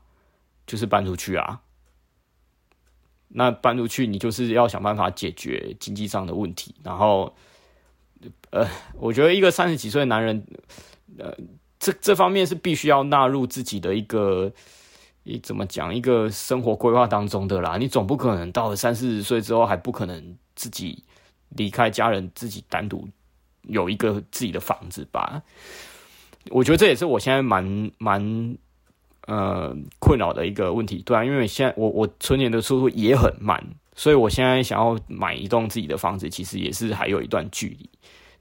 [0.65, 1.59] 就是搬出去啊。
[3.27, 6.75] 那搬出去，你就是要想办法解决经济上的问题。
[6.83, 7.35] 然后，
[8.51, 10.45] 呃，我觉得一个三十几岁的男人，
[11.17, 11.35] 呃，
[11.79, 14.51] 这这方面是必须要纳入自己的一个。
[15.29, 17.75] 你怎么讲一个生活规划当中的啦？
[17.75, 21.03] 你总不可能到了三四十岁之后还不可能自己
[21.49, 23.05] 离开家人，自己单独
[23.63, 25.43] 有一个自己的房子吧？
[26.49, 28.57] 我觉得这也是我现在蛮蛮
[29.27, 33.63] 呃困扰的一个问题，对啊，因为现在我我存钱的速度也很慢，
[33.95, 37.89] 所以我现在想要买一栋自己的房子，其实也是还有一段距离，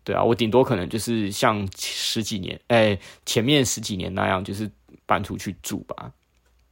[0.05, 4.71] 对啊，我顶多可能就是像十几年，哎，前面十几年那样，就是
[5.05, 6.13] 搬出去住吧。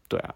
[0.08, 0.34] 对啊，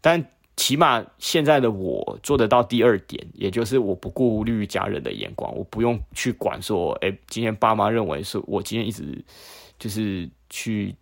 [0.00, 9.24] 但起码现在的我做得到第二点，也就是我不顾虑家人的眼光，我不用去管说，哎，今天爸妈认为是我今天一直
[9.78, 10.94] 就是去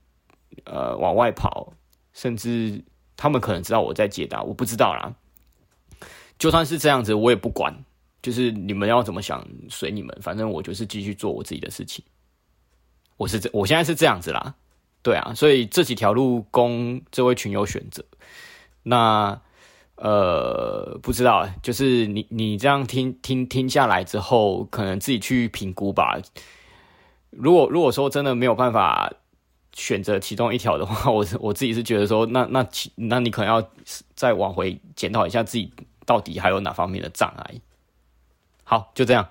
[0.65, 1.73] 呃往外跑，
[2.13, 2.83] 甚至
[3.17, 5.15] 他们可能知道我在解答，我不知道啦。
[6.39, 7.85] 就算是这样子，我也不管，
[8.21, 12.05] 就是你们要怎么想随你们，反正我就是继续做我自己的事情。
[13.17, 14.55] 我是这，我现在是这样子啦。
[15.03, 18.05] 对啊，所以这几条路供这位群友选择。
[18.83, 19.41] 那
[19.97, 26.19] 呃，不知道，就是你你这样听听听下来之后，可能自己去评估吧。
[27.31, 29.13] 如果如果说真的没有办法
[29.73, 32.67] 选择其中一条的话， 我我自己是觉得说，那那
[32.97, 33.67] 那你可能要
[34.15, 35.73] 再往回检讨一下自己
[36.05, 37.55] 到底还有哪方面的障碍。
[38.65, 39.29] 好，就这样。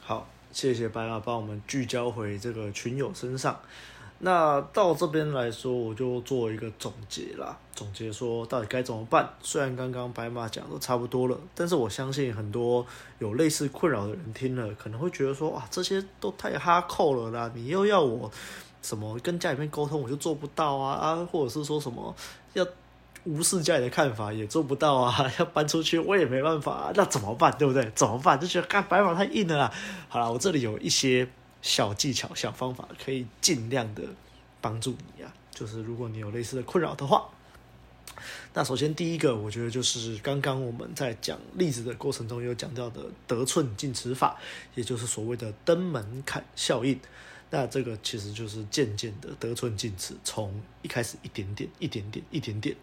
[0.00, 3.60] 好，谢谢白马帮我们聚焦回这个群友身上。
[4.24, 7.58] 那到这边来说，我就做一个总结啦。
[7.74, 9.28] 总结说到底该怎么办？
[9.42, 12.86] 虽然刚刚白马讲的差不多了，但是我相信很多
[13.18, 17.50] 有类似困扰的人听了，可能会觉得说，哇，这些都太哈扣了啦！
[17.52, 18.30] 你又要我
[18.82, 21.24] 什么跟家里面沟通，我就做不到啊啊！
[21.24, 22.14] 或者是说什么
[22.52, 22.66] 要
[23.24, 25.32] 无视家里的看法，也做不到啊！
[25.38, 27.56] 要搬出去，我也没办法啊，那怎么办？
[27.56, 27.90] 对不对？
[27.94, 28.38] 怎么办？
[28.38, 29.72] 就觉得干白马太硬了啦。
[30.08, 31.26] 好啦，我这里有一些。
[31.64, 34.02] 小技巧、小方法可以尽量的
[34.60, 37.28] 帮助你啊，就是如果你有类似的困扰的话，
[38.52, 44.36] 那首先第一个，我觉得就是刚刚我们在讲例子的过程中有讲到的得寸进尺法，
[44.74, 46.98] 也就是所谓的登门槛效应。
[47.54, 52.74] 那这个其实就是渐渐的得寸进尺，从一开始一点点、一点点、一点点，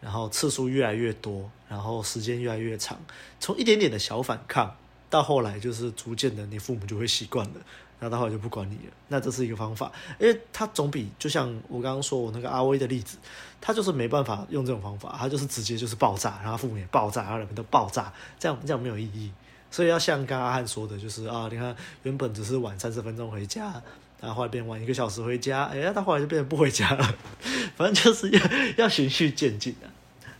[0.00, 2.98] 然后次数越来越多，然后时间越来越长，
[3.38, 4.74] 从一点点的小反抗
[5.10, 7.60] 到后来就是逐渐的，你父母就会习惯了。
[8.00, 8.92] 那待会就不管你了。
[9.08, 13.18] 那这是一个方法，因为他总比就像我刚刚说我那个阿威的例子，
[13.60, 19.32] 他就是没办法用这种方法，他就是直接就是爆炸，然后父母也爆炸，然后两边都爆炸，这样这样没有意义。
[19.70, 23.80] 所以要像刚刚阿汉说的，就是啊，你看原本只是晚三十分钟回家，
[24.20, 27.16] 他后来变晚一个小时回家，哎，他后来就变成不回家了。
[27.76, 28.40] 反正就是要
[28.84, 29.88] 要循序渐进的。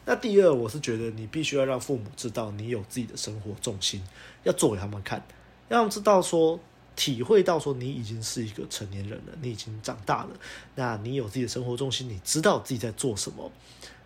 [0.07, 4.03] 那第二，我是觉得你必须要让父母知道你有自己的生活重心，
[4.43, 5.25] 要做给他们看，
[5.68, 6.61] 让他们知道说。
[6.97, 10.29] 体会到说你已经是一个成年人了，你已经长大了，
[10.77, 13.51] 那你有自己的生活重心，你知道自己在做什么。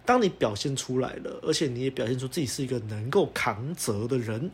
[0.09, 4.51] 当你表现出来了，而且你也表现出自己是一个能够扛责的人，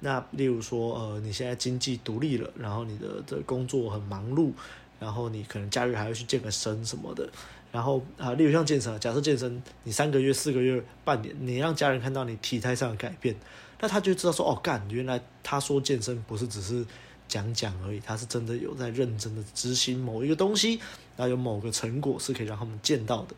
[0.00, 4.50] 那例如说，呃，你现在经济独立了，然后你的的工作很忙碌，
[4.98, 7.30] 然后你可能假日还要去健个身什么的，
[7.70, 13.36] 然后啊，例如像健身，假设健身你三个月、四个月、半年，你让家人看到你体态上的改变，
[13.80, 16.84] 那他就知道说，哦，干，原来他说健身不是只是。
[17.28, 20.78] 讲讲而已，他是真的有在认真的执行某一个东西，
[21.16, 23.34] 然后有某个成果是可以让他们见到的，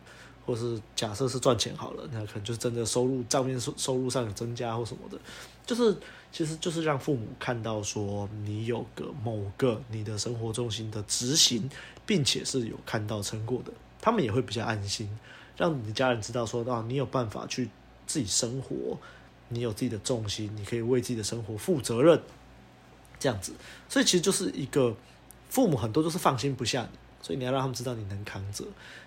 [0.49, 5.19] 或是假设是赚钱好了，那可能就是真的收入账面收收入上有增加或什么的，
[5.63, 5.95] 就是
[6.31, 11.69] 其实就是让父母看到说你有个某个你的生活重心的执行，
[12.03, 13.71] 并且是有看到成果的，
[14.01, 15.07] 他们也会比较安心，
[15.55, 17.69] 让你的家人知道说啊，你有办法去
[18.07, 18.97] 自己生活，
[19.49, 22.19] 你有自己的重心，你可以为自己的生活负责任。
[23.19, 23.51] 这样子，
[23.89, 24.95] 所以其实就是一个
[25.49, 28.63] 父母很多都是放心不下你，所以你要让他们知道你能扛着。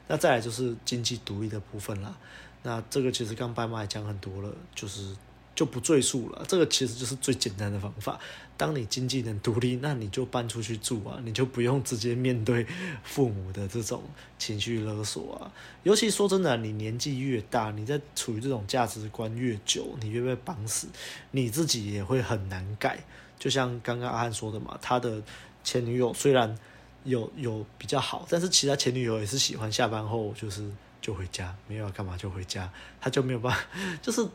[0.09, 2.17] 那再来就是经济独立的部分啦。
[2.63, 5.17] 那这个其实刚爸妈也讲很多了，就是
[5.55, 6.45] 就不赘述了。
[6.47, 8.19] 这个其实就是最简单的方法。
[8.57, 12.65] 当你经济能独立，那你就搬出去住啊，你就不用直接面对
[13.03, 14.03] 父母的这种
[14.39, 15.51] 情绪勒索啊。
[15.83, 20.87] 尤其说真的，你年纪越大，你在处于这种价值观越久，你越被绑死，
[21.33, 23.03] 你自己也会很难改。
[23.37, 25.21] 就像刚刚阿汉说的嘛，他的
[25.65, 26.57] 前女友虽然
[27.05, 33.65] 有有比较好，但是其他前女友也是喜欢下班后就是就回家，没有要干嘛就回家，他就没有办法，
[34.03, 34.27] 就是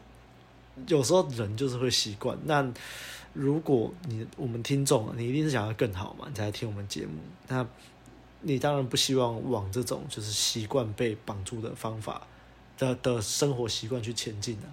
[0.87, 2.37] 有时候人就是会习惯。
[2.45, 2.65] 那
[3.33, 7.13] 如果你我们听众，你一定是想要更好嘛，你才来听我们节目，
[7.47, 7.65] 那
[8.41, 12.27] 你当然不希望往这种就是习惯被绑住的方法
[12.77, 14.67] 的的生活习惯去前进啊。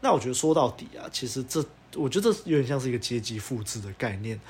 [0.00, 1.64] 那我觉得说到底啊，其实这。
[1.94, 4.40] 我觉得这有点像是一个阶级复制的概念。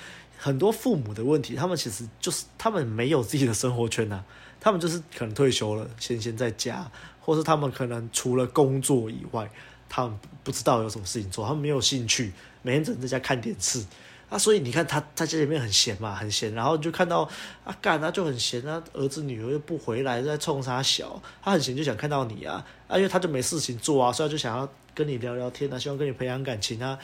[0.45, 4.24] 很多父母的问题，他们其实就是他们没有自己的生活圈呐、啊，
[4.59, 6.90] 他们就是可能退休了，闲闲在家，
[7.20, 9.49] 或是他们可能除了工作以外，
[9.88, 12.32] 他们不知道有什么事情做，他们没有兴趣，
[12.62, 13.84] 每天只能在家看电视
[14.28, 14.36] 啊。
[14.36, 17.22] 所以你看他他家里面很闲嘛，很闲，然后就看到
[17.64, 24.68] 啊干他就很闲啊，儿子女儿又不回来，在冲啥小，他很闲就想看到你啊，啊因为他就没事情做啊，所以他就想要。
[24.95, 26.99] 跟你聊聊天啊，希望跟你培养感情啊，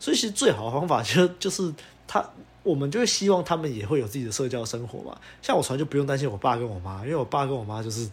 [0.00, 1.70] 所以其实最好的方法就就是
[2.06, 2.26] 他，
[2.64, 5.16] 我们就会希望他们也会有自己的社交生活嘛。
[5.40, 8.08] 像我从来就不用担心我爸跟我妈，因为我爸跟我妈就是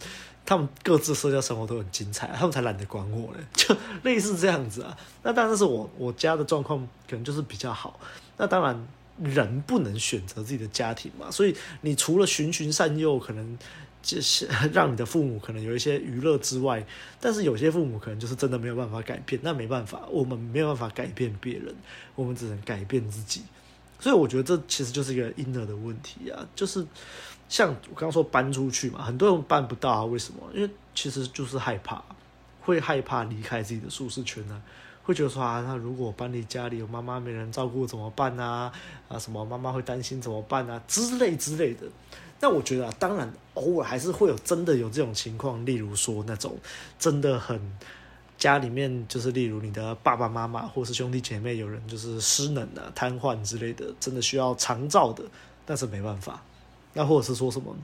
[0.46, 3.74] 他们各自社交生活都很精彩，他们才懒得管我呢， 就
[4.04, 4.96] 类似这样子啊。
[5.24, 6.78] 那当然是我我家的状况
[7.08, 7.98] 可能就是比较好。
[8.36, 8.86] 那当然
[9.20, 13.58] 人不能选择自己的家庭嘛，所以你除了循循善诱，可能。
[14.04, 16.84] 就是让你的父母可能有一些娱乐之外，
[17.20, 21.72] 但是有些父母可能就是真的没有办法改变，那没办法，我们没有办法改变别人，
[22.16, 23.42] 我们只能改变自己。
[24.02, 26.84] 所以我觉得这其实就是一个婴儿的问题啊，就是
[27.48, 30.40] 像我刚刚说搬出去嘛，很多人办不到啊，为什么？
[30.52, 32.02] 因为其实就是害怕，
[32.62, 34.58] 会害怕离开自己的舒适圈呢、啊，
[35.04, 38.72] 会觉得说啊，那如果搬离家里，有妈妈没人照顾怎么办啊？
[39.08, 40.82] 啊，什么妈妈会担心怎么办啊？
[40.88, 41.86] 之类之类的。
[42.40, 46.58] 那我觉得啊，当然偶尔还是会有真的有这种情况，例如说那种
[46.98, 47.78] 真的很
[48.42, 55.22] 家里面就是例如你的爸爸妈妈或是兄弟姐妹有人就是失能啊、瘫痪之类的，真的需要长照的，
[55.64, 56.42] 但是没办法。
[56.94, 57.76] 那或者是说什么，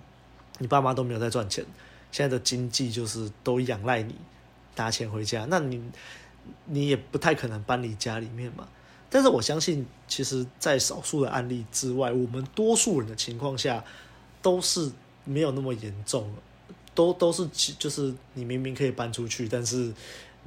[0.58, 1.64] 你爸妈都没有在赚钱，
[2.10, 4.16] 现在的经济就是都仰赖你
[4.74, 5.80] 拿钱回家，那你
[6.64, 8.66] 你也不太可能搬离家里面嘛。
[9.08, 13.84] 但是我相信，其实，在少数的案例之外，我们多数人的情况下。
[14.40, 14.88] 都是
[15.24, 16.32] 没有那么严重，
[16.94, 17.44] 都都是
[17.76, 19.92] 就是你明明可以搬出去，但是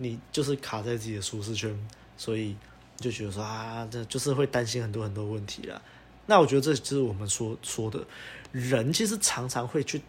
[0.02, 1.78] 你就是卡在自己的舒适圈，
[2.18, 2.56] 所以
[2.98, 5.80] 就觉得说啊，这就是会担心很多很多问题啦。
[6.26, 8.04] 那我觉得这就是我们说说的，
[8.52, 10.02] 人其实常常会去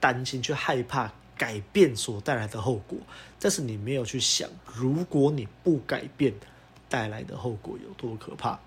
[0.00, 2.98] 担心、去害怕改变所带来的后果，
[3.38, 6.34] 但是你没有去想，如果你不改变
[6.88, 8.58] 带来的后果有多可怕，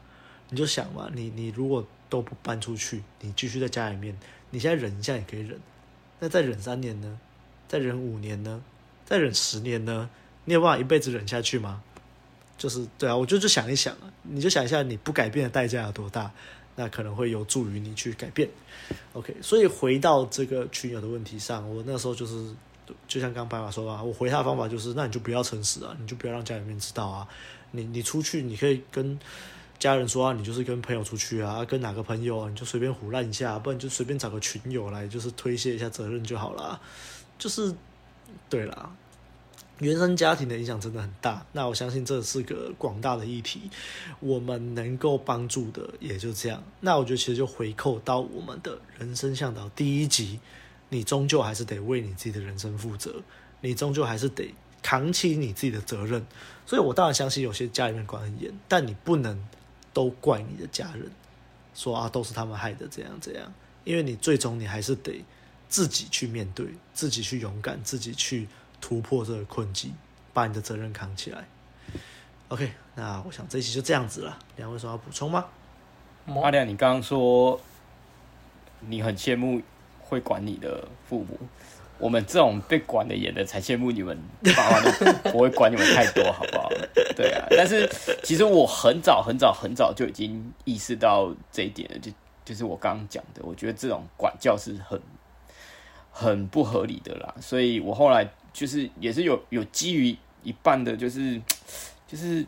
[0.49, 4.17] 你就想嘛，你你如果都不搬出去，你继续在家里面。
[4.51, 5.59] 你现在忍一下也可以忍，
[6.19, 7.19] 那再忍三年呢？
[7.67, 8.63] 再忍五年呢？
[9.05, 10.09] 再忍十年呢？
[10.49, 11.79] 你有办法一辈子忍下去吗？
[12.57, 16.31] 就是对啊，我就就想一想啊，你就想一下，你不改变的代价有多大？
[16.75, 18.49] 那可能会有助于你去改变。
[19.13, 22.51] OK，所以回到这个群友的问题上，我那时候就是，
[23.07, 27.27] 就像刚白马说啊，我回他的方法就是，那你就不要诚实啊，你就不要让家里面知道啊，
[27.69, 29.19] 你你出去你可以跟。
[29.77, 36.81] 家人说啊，你就是跟朋友出去啊，跟哪个朋友啊，你就随便胡乱一下，不然就随便找个群友来，就是推卸一下责任就好了。
[37.37, 37.73] 就是，
[38.49, 38.91] 对啦，
[39.79, 41.45] 原生家庭的影响真的很大。
[41.51, 43.69] 那我相信这是个广大的议题，
[44.19, 46.63] 我们能够帮助的也就这样。
[46.79, 50.39] 那我觉得其实就回扣到我们的人生向导第一集，
[50.89, 53.21] 你终究还是得为你自己的人生负责，
[53.61, 56.25] 你终究还是得扛起你自己的责任。
[56.65, 59.47] 所以我当然相信有些家里面管很严，但你不能。
[59.91, 61.11] 都怪你的家人，
[61.73, 63.51] 说啊，都是他们害的，这样这样。
[63.83, 65.25] 因为你最终你还是得
[65.67, 68.47] 自己去面对，自己去勇敢，自己去
[68.81, 69.93] 突破这个困境，
[70.33, 71.47] 把你的责任扛起来。
[72.49, 74.37] OK，那我想这一期就这样子了。
[74.57, 75.45] 两位说要补充吗？
[76.27, 77.59] 阿亮，你刚刚说
[78.81, 79.61] 你很羡慕
[79.99, 81.39] 会管你的父母，
[81.97, 84.17] 我们这种被管的严的才羡慕你们
[84.55, 86.69] 爸妈都不会管你们太多，好不好？
[87.15, 87.89] 对啊，但是
[88.23, 92.11] 其实我很早很早很早就已经意识到这一点了，就
[92.45, 95.01] 就是我刚刚讲的，我觉得这种管教是很
[96.11, 101.41] 很不合理的啦，所以我后来就是也是有有基于一半的，就是
[102.05, 102.45] 就是。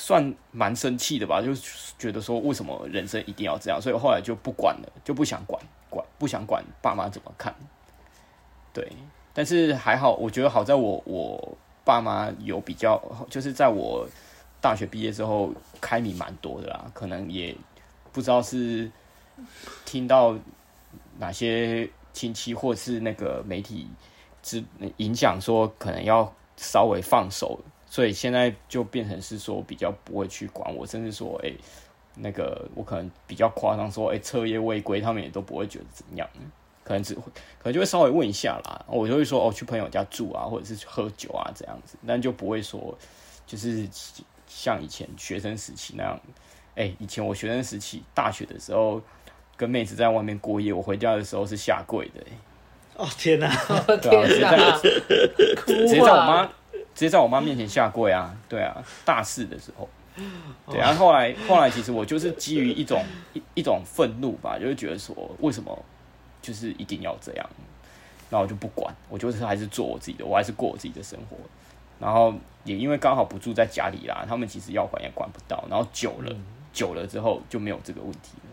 [0.00, 1.52] 算蛮生气的吧，就
[1.98, 5.60] 觉得说为什么人生一定要这样，所以后来就不管了，就不想管
[5.90, 7.52] 管，不想管爸妈怎么看。
[8.72, 8.92] 对，
[9.34, 14.08] 但是还好，我觉得好在我我爸妈有比较，就是在我
[14.60, 17.52] 大学毕业之后开明蛮多的啦，可能也
[18.12, 18.88] 不知道是
[19.84, 20.38] 听到
[21.18, 23.88] 哪些亲戚或是那个媒体
[24.42, 24.64] 只
[24.98, 27.60] 影响，说可能要稍微放手。
[27.90, 31.50] 所以现在就变成是说比较不会去管我，甚至说，哎、
[32.16, 36.28] 那个我可能比较夸张说，哎、彻夜未归，他们也都不会觉得怎样，
[36.84, 37.22] 可能只会，
[37.58, 42.94] 可能就会稍微问一下啦，我就会说，哦，去朋友家住啊，或者是喝酒啊这样子，但就不会说，
[43.46, 43.88] 就是
[44.46, 46.20] 像以前学生时期那样，
[46.74, 49.00] 哎、以前我学生时期大学的时候，
[49.56, 52.22] 跟妹子在外面过夜，我回家的时候是下跪的、
[52.98, 53.48] 哦天哪，
[54.02, 54.78] 天哪，
[55.64, 56.48] 直接在我妈。
[56.94, 58.34] 直接在我妈面前下跪啊！
[58.48, 59.88] 对啊，大四的时候，
[60.68, 60.92] 对啊。
[60.92, 65.80] 后来后来，其实我就是基于一种一一种愤怒吧，就是觉得说，为什么
[66.42, 67.50] 就是一定要这样？
[68.30, 71.36] 那我就不管，我就是还是做我自己的，我还是过我自己的生活。
[72.00, 72.34] 然后
[72.64, 75.64] 也因为刚好不住在家里啦，他们其实要管也管不到。
[75.70, 76.34] 然后久了
[76.72, 78.50] 久了之后就没有这个问题了。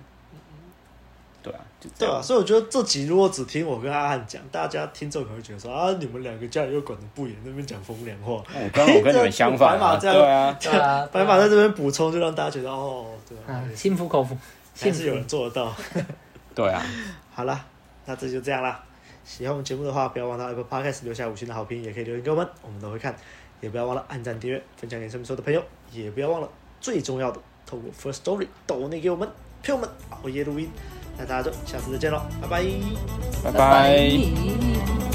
[1.46, 1.60] 对啊，
[2.00, 8.34] 对啊，所以我觉得这集如果只听我跟阿汉讲，大家听众可能会觉得说啊，你们两个家里又管得不严，那边讲风凉话。
[8.34, 14.36] 我刚我跟你们相反， 白马这样， 对啊，对啊，白马在这边补充，就让大家觉得哦，对啊，心服口服，
[14.76, 15.72] 还是有人做得到。
[16.56, 16.84] 对啊，
[17.32, 17.64] 好了，
[18.06, 18.84] 那这就这样啦。
[19.24, 23.16] 喜欢我们节目的话，不要忘了 Apple Podcast 留下五星的好评，也可以留言给我们，我们都会看。
[23.62, 29.28] 也不要忘了按赞、订阅、分享给身边所有的朋友，也不要忘了最重要的，透过 First Story 抖内给我们，
[29.64, 30.70] 陪我们熬夜录音。
[31.18, 32.64] 那大家就下次再见喽，拜拜，
[33.44, 35.15] 拜拜。